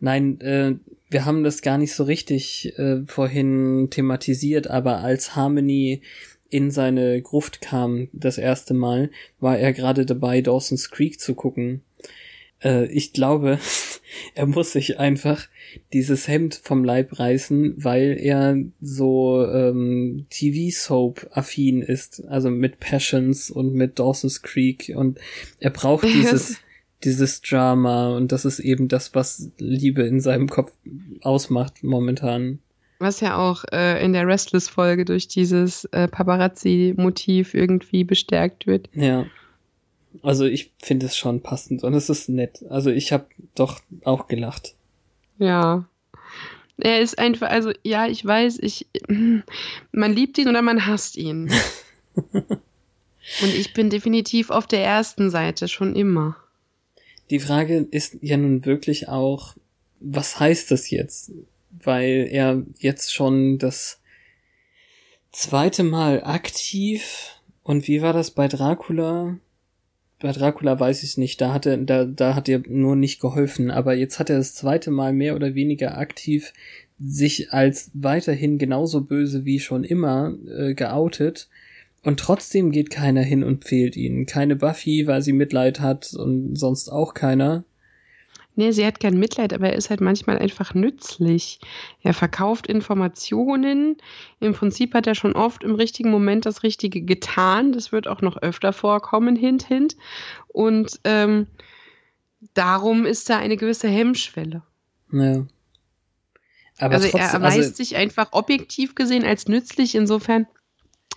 [0.03, 0.75] Nein, äh,
[1.09, 6.01] wir haben das gar nicht so richtig äh, vorhin thematisiert, aber als Harmony
[6.49, 11.83] in seine Gruft kam das erste Mal, war er gerade dabei, Dawson's Creek zu gucken.
[12.61, 13.59] Äh, ich glaube,
[14.35, 15.47] er muss sich einfach
[15.93, 23.73] dieses Hemd vom Leib reißen, weil er so ähm, TV-Soap-affin ist, also mit Passions und
[23.73, 25.17] mit Dawson's Creek und
[25.61, 26.57] er braucht dieses
[27.03, 30.71] dieses Drama und das ist eben das, was Liebe in seinem Kopf
[31.21, 32.59] ausmacht momentan.
[32.99, 38.89] Was ja auch äh, in der Restless-Folge durch dieses äh, Paparazzi-Motiv irgendwie bestärkt wird.
[38.93, 39.25] Ja.
[40.21, 42.63] Also ich finde es schon passend und es ist nett.
[42.69, 43.25] Also ich habe
[43.55, 44.75] doch auch gelacht.
[45.37, 45.85] Ja.
[46.77, 48.87] Er ist einfach, also ja, ich weiß, ich,
[49.91, 51.51] man liebt ihn oder man hasst ihn.
[52.15, 56.37] und ich bin definitiv auf der ersten Seite, schon immer.
[57.29, 59.55] Die Frage ist ja nun wirklich auch,
[59.99, 61.31] was heißt das jetzt?
[61.71, 64.01] Weil er jetzt schon das
[65.31, 69.39] zweite Mal aktiv und wie war das bei Dracula?
[70.19, 73.71] Bei Dracula weiß ich nicht, da hat er, da, da hat er nur nicht geholfen,
[73.71, 76.53] aber jetzt hat er das zweite Mal mehr oder weniger aktiv
[76.99, 81.49] sich als weiterhin genauso böse wie schon immer äh, geoutet
[82.03, 84.25] und trotzdem geht keiner hin und fehlt ihnen.
[84.25, 87.63] Keine Buffy, weil sie Mitleid hat und sonst auch keiner.
[88.55, 91.59] Nee, sie hat kein Mitleid, aber er ist halt manchmal einfach nützlich.
[92.03, 93.97] Er verkauft Informationen.
[94.39, 97.71] Im Prinzip hat er schon oft im richtigen Moment das Richtige getan.
[97.71, 99.95] Das wird auch noch öfter vorkommen, hint, hint.
[100.49, 101.47] Und ähm,
[102.53, 104.61] darum ist da eine gewisse Hemmschwelle.
[105.11, 105.47] Ja.
[106.77, 109.95] Aber also trotzdem, er erweist also, sich einfach objektiv gesehen als nützlich.
[109.95, 110.45] Insofern,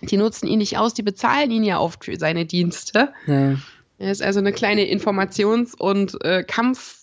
[0.01, 3.13] die nutzen ihn nicht aus, die bezahlen ihn ja oft für seine Dienste.
[3.25, 3.57] Ja.
[3.99, 6.97] Er ist also eine kleine Informations- und äh, Kampf-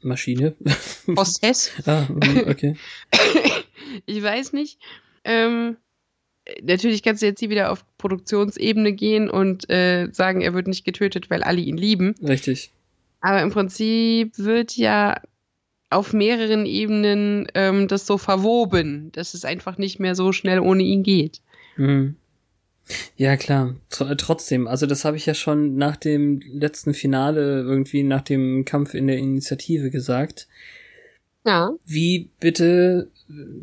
[0.00, 0.54] Maschine.
[1.16, 1.72] Hostess.
[1.86, 2.76] ah, mhm, okay.
[4.06, 4.78] ich weiß nicht.
[5.24, 5.76] Ähm,
[6.62, 10.84] natürlich kannst du jetzt hier wieder auf Produktionsebene gehen und äh, sagen, er wird nicht
[10.84, 12.14] getötet, weil alle ihn lieben.
[12.22, 12.72] Richtig.
[13.20, 15.20] Aber im Prinzip wird ja
[15.90, 20.82] auf mehreren Ebenen ähm, das so verwoben, dass es einfach nicht mehr so schnell ohne
[20.82, 21.40] ihn geht.
[21.76, 22.16] Mhm.
[23.16, 23.76] Ja, klar.
[23.90, 28.64] Tr trotzdem, also das habe ich ja schon nach dem letzten Finale, irgendwie nach dem
[28.64, 30.48] Kampf in der Initiative gesagt.
[31.44, 31.72] Ja.
[31.84, 33.10] Wie bitte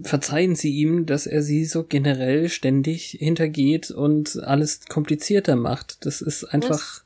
[0.03, 6.05] verzeihen Sie ihm, dass er sie so generell ständig hintergeht und alles komplizierter macht?
[6.05, 6.69] Das ist einfach.
[6.69, 7.05] Das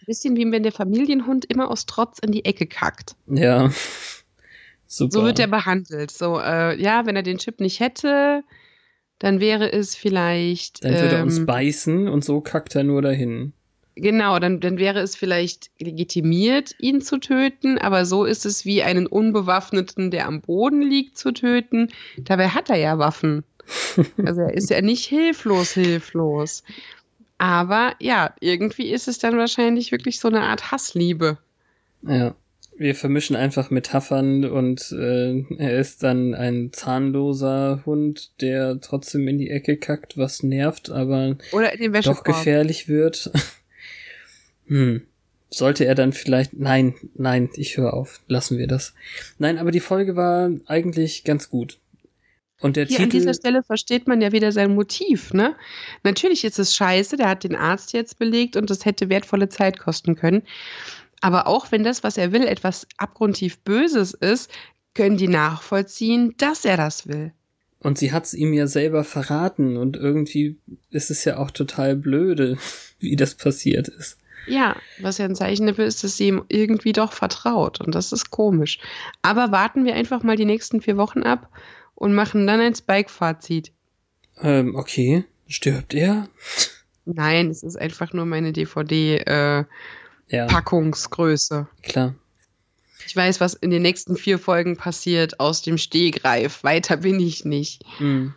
[0.00, 3.16] ein bisschen wie wenn der Familienhund immer aus Trotz in die Ecke kackt.
[3.26, 3.70] Ja.
[4.86, 5.12] Super.
[5.12, 6.10] So wird er behandelt.
[6.10, 8.42] So, äh, ja, wenn er den Chip nicht hätte,
[9.18, 10.84] dann wäre es vielleicht.
[10.84, 13.52] Dann würde er uns ähm, beißen und so kackt er nur dahin.
[13.96, 18.84] Genau, dann, dann wäre es vielleicht legitimiert, ihn zu töten, aber so ist es wie
[18.84, 21.88] einen Unbewaffneten, der am Boden liegt, zu töten.
[22.16, 23.44] Dabei hat er ja Waffen.
[24.24, 26.62] Also er ist ja nicht hilflos, hilflos.
[27.36, 31.36] Aber ja, irgendwie ist es dann wahrscheinlich wirklich so eine Art Hassliebe.
[32.02, 32.34] Ja
[32.78, 39.38] wir vermischen einfach Metaphern und äh, er ist dann ein zahnloser Hund, der trotzdem in
[39.38, 41.36] die Ecke kackt, was nervt, aber
[42.04, 43.30] doch gefährlich wird.
[44.66, 45.02] hm.
[45.50, 46.52] Sollte er dann vielleicht.
[46.52, 48.20] Nein, nein, ich höre auf.
[48.28, 48.94] Lassen wir das.
[49.38, 51.78] Nein, aber die Folge war eigentlich ganz gut.
[52.60, 53.02] Und der Hier Titel.
[53.04, 55.54] An dieser Stelle versteht man ja wieder sein Motiv, ne?
[56.02, 59.78] Natürlich ist es scheiße, der hat den Arzt jetzt belegt und das hätte wertvolle Zeit
[59.78, 60.42] kosten können.
[61.20, 64.50] Aber auch wenn das, was er will, etwas abgrundtief Böses ist,
[64.94, 67.32] können die nachvollziehen, dass er das will.
[67.80, 70.58] Und sie hat's ihm ja selber verraten und irgendwie
[70.90, 72.58] ist es ja auch total blöde,
[72.98, 74.18] wie das passiert ist.
[74.46, 78.12] Ja, was ja ein Zeichen dafür ist, dass sie ihm irgendwie doch vertraut und das
[78.12, 78.78] ist komisch.
[79.20, 81.50] Aber warten wir einfach mal die nächsten vier Wochen ab
[81.94, 83.72] und machen dann ein Spike-Fazit.
[84.40, 85.24] Ähm, okay.
[85.48, 86.28] Stirbt er?
[87.04, 89.64] Nein, es ist einfach nur meine DVD, äh,
[90.30, 90.46] ja.
[90.46, 91.68] Packungsgröße.
[91.82, 92.14] Klar.
[93.06, 96.62] Ich weiß, was in den nächsten vier Folgen passiert aus dem Stehgreif.
[96.62, 97.82] Weiter bin ich nicht.
[98.00, 98.34] Mhm.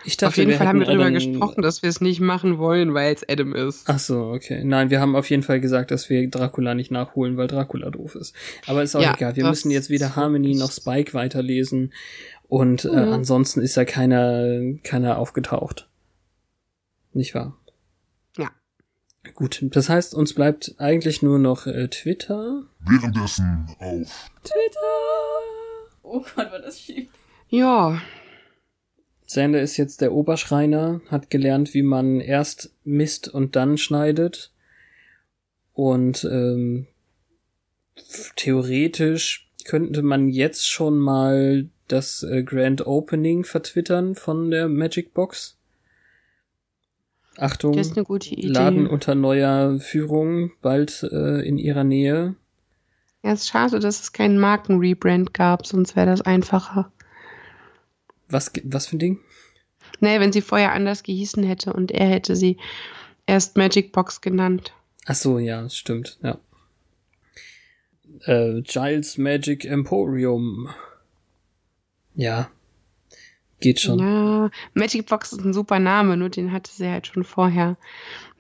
[0.06, 2.94] Ich dachte, auf jeden Fall haben wir darüber gesprochen, dass wir es nicht machen wollen,
[2.94, 3.84] weil es Adam ist.
[3.90, 4.64] Ach so, okay.
[4.64, 8.16] Nein, wir haben auf jeden Fall gesagt, dass wir Dracula nicht nachholen, weil Dracula doof
[8.16, 8.34] ist.
[8.68, 9.36] Aber ist auch Ja, egal.
[9.36, 11.92] Wir müssen jetzt weder Harmony noch Spike weiterlesen.
[12.48, 12.96] Und äh, Mhm.
[13.14, 15.90] ansonsten ist ja keiner, keiner aufgetaucht.
[17.14, 17.58] Nicht wahr?
[19.34, 22.64] Gut, das heißt, uns bleibt eigentlich nur noch äh, Twitter.
[22.80, 24.80] Währenddessen auf Twitter!
[26.04, 27.10] Oh Gott, war das schief.
[27.50, 28.00] Ja,
[29.26, 34.52] Sander ist jetzt der Oberschreiner, hat gelernt, wie man erst misst und dann schneidet.
[35.74, 36.88] Und ähm,
[38.36, 45.55] theoretisch könnte man jetzt schon mal das äh, Grand Opening vertwittern von der Magic Box.
[47.38, 47.74] Achtung.
[47.76, 52.36] Laden unter neuer Führung, bald äh, in ihrer Nähe.
[53.24, 56.92] Ja, es ist schade, dass es keinen Markenrebrand gab, sonst wäre das einfacher.
[58.30, 59.20] Was, was für ein Ding?
[60.00, 62.58] Nee, wenn sie vorher anders gehießen hätte und er hätte sie
[63.26, 64.74] erst Magic Box genannt.
[65.06, 66.38] Ach so, ja, stimmt, ja.
[68.26, 70.70] Äh, Giles Magic Emporium.
[72.16, 72.50] Ja.
[73.62, 74.00] Geht schon.
[74.00, 77.78] Ja, Magic Box ist ein super Name, nur den hatte sie halt schon vorher.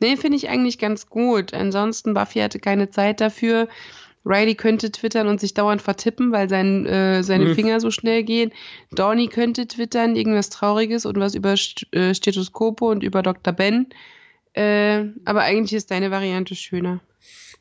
[0.01, 1.53] Nee, finde ich eigentlich ganz gut.
[1.53, 3.67] Ansonsten, Buffy hatte keine Zeit dafür.
[4.25, 7.55] Riley könnte twittern und sich dauernd vertippen, weil sein, äh, seine Hm.
[7.55, 8.51] Finger so schnell gehen.
[8.91, 13.53] Donny könnte twittern, irgendwas Trauriges und was über St äh, Stethoskope und über Dr.
[13.53, 13.87] Ben.
[14.53, 17.01] Äh, aber eigentlich ist deine Variante schöner.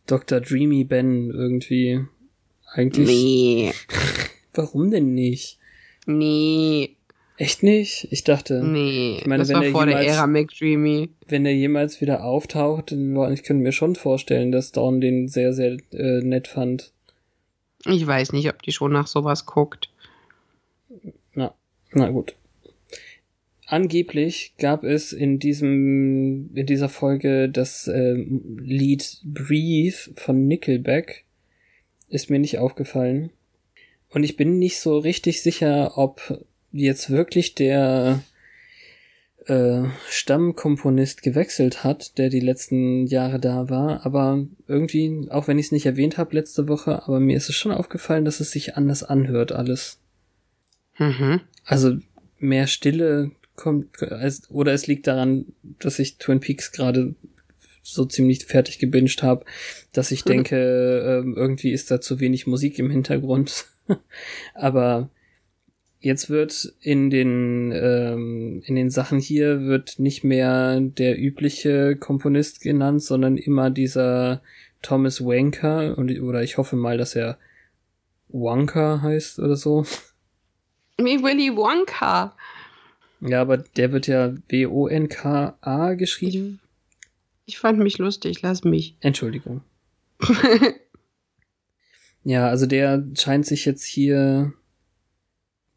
[0.07, 0.41] Dr.
[0.41, 2.05] Dreamy Ben irgendwie.
[2.73, 3.07] Eigentlich.
[3.09, 3.73] Nee,
[4.55, 5.59] Warum denn nicht?
[6.07, 6.97] nee,
[7.37, 8.07] Echt nicht?
[8.13, 9.17] Ich dachte, nee.
[9.19, 11.09] Ich meine, das wenn war er vor der jemals- Ära McDreamy.
[11.27, 15.53] wenn er jemals wieder auftaucht, dann- ich könnte mir schon vorstellen, dass Dawn den sehr,
[15.53, 16.93] sehr äh, nett fand.
[17.87, 19.91] Ich weiß nicht, ob die schon nach sowas guckt.
[21.35, 21.53] Na,
[21.93, 22.35] na gut.
[23.67, 31.25] Angeblich gab es in diesem, in dieser Folge das ähm, Lied Breathe von Nickelback.
[32.09, 33.31] Ist mir nicht aufgefallen.
[34.11, 36.45] Und ich bin nicht so richtig sicher, ob
[36.75, 38.23] jetzt wirklich der
[39.47, 44.05] äh, Stammkomponist gewechselt hat, der die letzten Jahre da war.
[44.05, 47.55] Aber irgendwie, auch wenn ich es nicht erwähnt habe letzte Woche, aber mir ist es
[47.55, 49.99] schon aufgefallen, dass es sich anders anhört alles.
[50.99, 51.41] Mhm.
[51.65, 51.97] Also
[52.39, 55.47] mehr Stille kommt, als, oder es liegt daran,
[55.79, 57.15] dass ich Twin Peaks gerade
[57.83, 59.45] so ziemlich fertig gebinged habe,
[59.93, 63.67] dass ich denke, ähm, irgendwie ist da zu wenig Musik im Hintergrund.
[64.55, 65.11] Aber
[66.05, 72.61] jetzt wird in den ähm, in den Sachen hier wird nicht mehr der übliche Komponist
[72.61, 74.43] genannt, sondern immer dieser
[74.83, 77.39] Thomas Wanker und oder ich hoffe mal, dass er
[78.29, 79.85] Wanker heißt oder so.
[80.99, 82.37] Wie Willy Wonka.
[83.21, 86.61] Ja, aber der wird ja W-O-N-K-A geschrieben.
[87.47, 88.97] Ich fand mich lustig, lass mich.
[89.01, 89.63] Entschuldigung.
[92.25, 94.55] Ja, also der scheint sich jetzt hier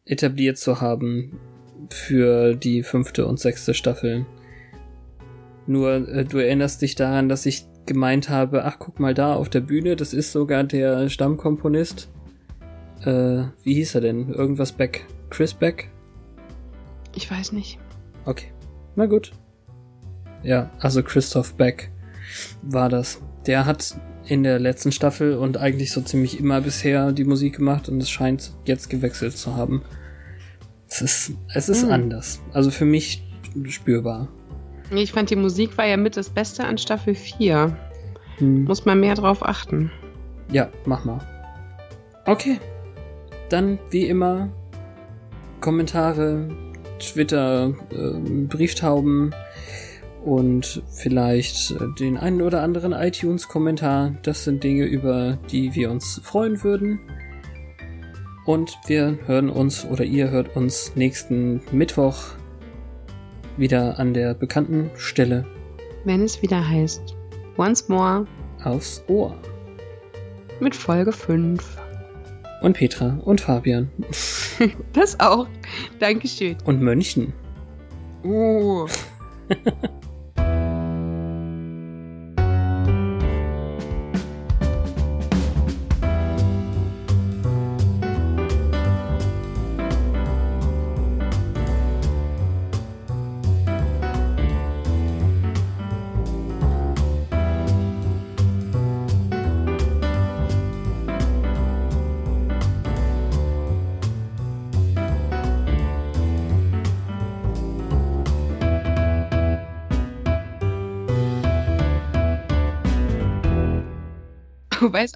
[0.08, 1.39] etabliert zu haben
[1.89, 4.26] für die fünfte und sechste Staffel.
[5.66, 9.49] Nur äh, du erinnerst dich daran, dass ich gemeint habe, ach guck mal da auf
[9.49, 12.10] der Bühne, das ist sogar der Stammkomponist.
[13.01, 14.30] Äh, wie hieß er denn?
[14.30, 15.05] Irgendwas Beck?
[15.30, 15.89] Chris Beck?
[17.16, 17.80] Ich weiß nicht.
[18.26, 18.47] Okay.
[18.95, 19.32] Na gut.
[20.43, 21.91] Ja, also Christoph Beck
[22.62, 23.22] war das.
[23.45, 23.95] Der hat
[24.26, 28.10] in der letzten Staffel und eigentlich so ziemlich immer bisher die Musik gemacht und es
[28.10, 29.82] scheint jetzt gewechselt zu haben.
[30.90, 31.92] Es ist, es ist Hm.
[31.92, 32.42] anders.
[32.54, 33.24] Also für mich
[33.68, 34.28] spürbar.
[34.92, 37.76] Ich fand die Musik war ja mit das Beste an Staffel 4.
[38.38, 38.64] Hm.
[38.64, 39.92] Muss man mehr drauf achten.
[40.52, 41.20] Ja, mach mal.
[42.26, 42.60] Okay.
[43.50, 44.50] Dann wie immer
[45.60, 46.48] Kommentare,
[47.00, 49.34] Twitter, ähm, Brieftauben
[50.24, 54.16] und vielleicht äh, den einen oder anderen iTunes-Kommentar.
[54.24, 57.00] Das sind Dinge, über die wir uns freuen würden.
[58.48, 62.18] Und wir hören uns oder ihr hört uns nächsten Mittwoch
[63.58, 65.45] wieder an der bekannten Stelle
[66.06, 67.14] Wenn es wieder heißt.
[67.58, 68.26] Once more
[68.64, 69.36] aufs Ohr.
[70.62, 71.78] mit Folge 5.
[72.62, 73.91] Und Petra und Fabian
[74.93, 75.45] Das auch.
[76.00, 76.56] Dankeschön.
[76.64, 77.34] und Mönchen.
[78.24, 78.88] Uh.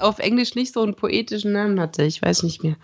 [0.01, 2.03] auf Englisch nicht so einen poetischen Namen hatte.
[2.03, 2.75] Ich weiß nicht mehr.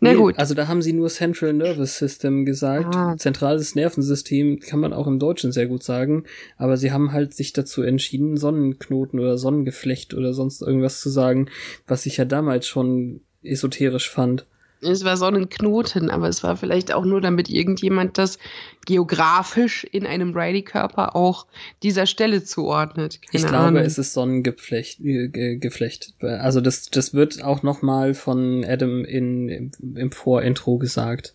[0.00, 0.38] Na Nee, gut.
[0.38, 2.94] Also da haben sie nur Central Nervous System gesagt.
[2.94, 3.16] Ah.
[3.16, 6.24] Zentrales Nervensystem kann man auch im Deutschen sehr gut sagen.
[6.56, 11.48] Aber sie haben halt sich dazu entschieden, Sonnenknoten oder Sonnengeflecht oder sonst irgendwas zu sagen,
[11.86, 14.46] was ich ja damals schon esoterisch fand.
[14.80, 18.38] Es war Sonnenknoten, aber es war vielleicht auch nur, damit irgendjemand das
[18.86, 21.46] geografisch in einem Riley-Körper auch
[21.82, 23.20] dieser Stelle zuordnet.
[23.22, 23.82] Keine ich glaube, Ahnung.
[23.82, 25.00] es ist Sonnengeflecht.
[25.00, 26.14] Äh, Geflecht.
[26.20, 31.34] Also das, das wird auch noch mal von Adam in, im, im Vorintro gesagt.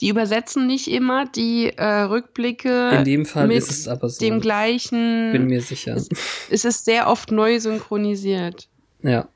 [0.00, 2.90] Die übersetzen nicht immer die äh, Rückblicke.
[2.98, 4.18] In dem Fall ist es aber so.
[4.18, 5.32] Dem gleichen.
[5.32, 5.96] Bin mir sicher.
[5.96, 6.08] Es,
[6.50, 8.68] es ist sehr oft neu synchronisiert.
[9.02, 9.28] Ja.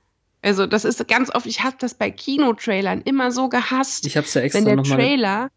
[0.45, 4.07] Also das ist ganz oft, ich habe das bei Kinotrailern immer so gehasst.
[4.07, 5.51] Ich habe ja extra Wenn der Trailer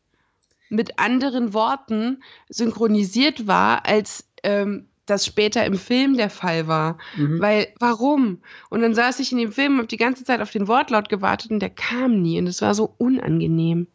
[0.69, 6.97] mit anderen Worten synchronisiert war, als ähm, das später im Film der Fall war.
[7.17, 7.41] Mhm.
[7.41, 8.41] Weil, warum?
[8.69, 11.09] Und dann saß ich in dem Film und habe die ganze Zeit auf den Wortlaut
[11.09, 13.87] gewartet und der kam nie und es war so unangenehm.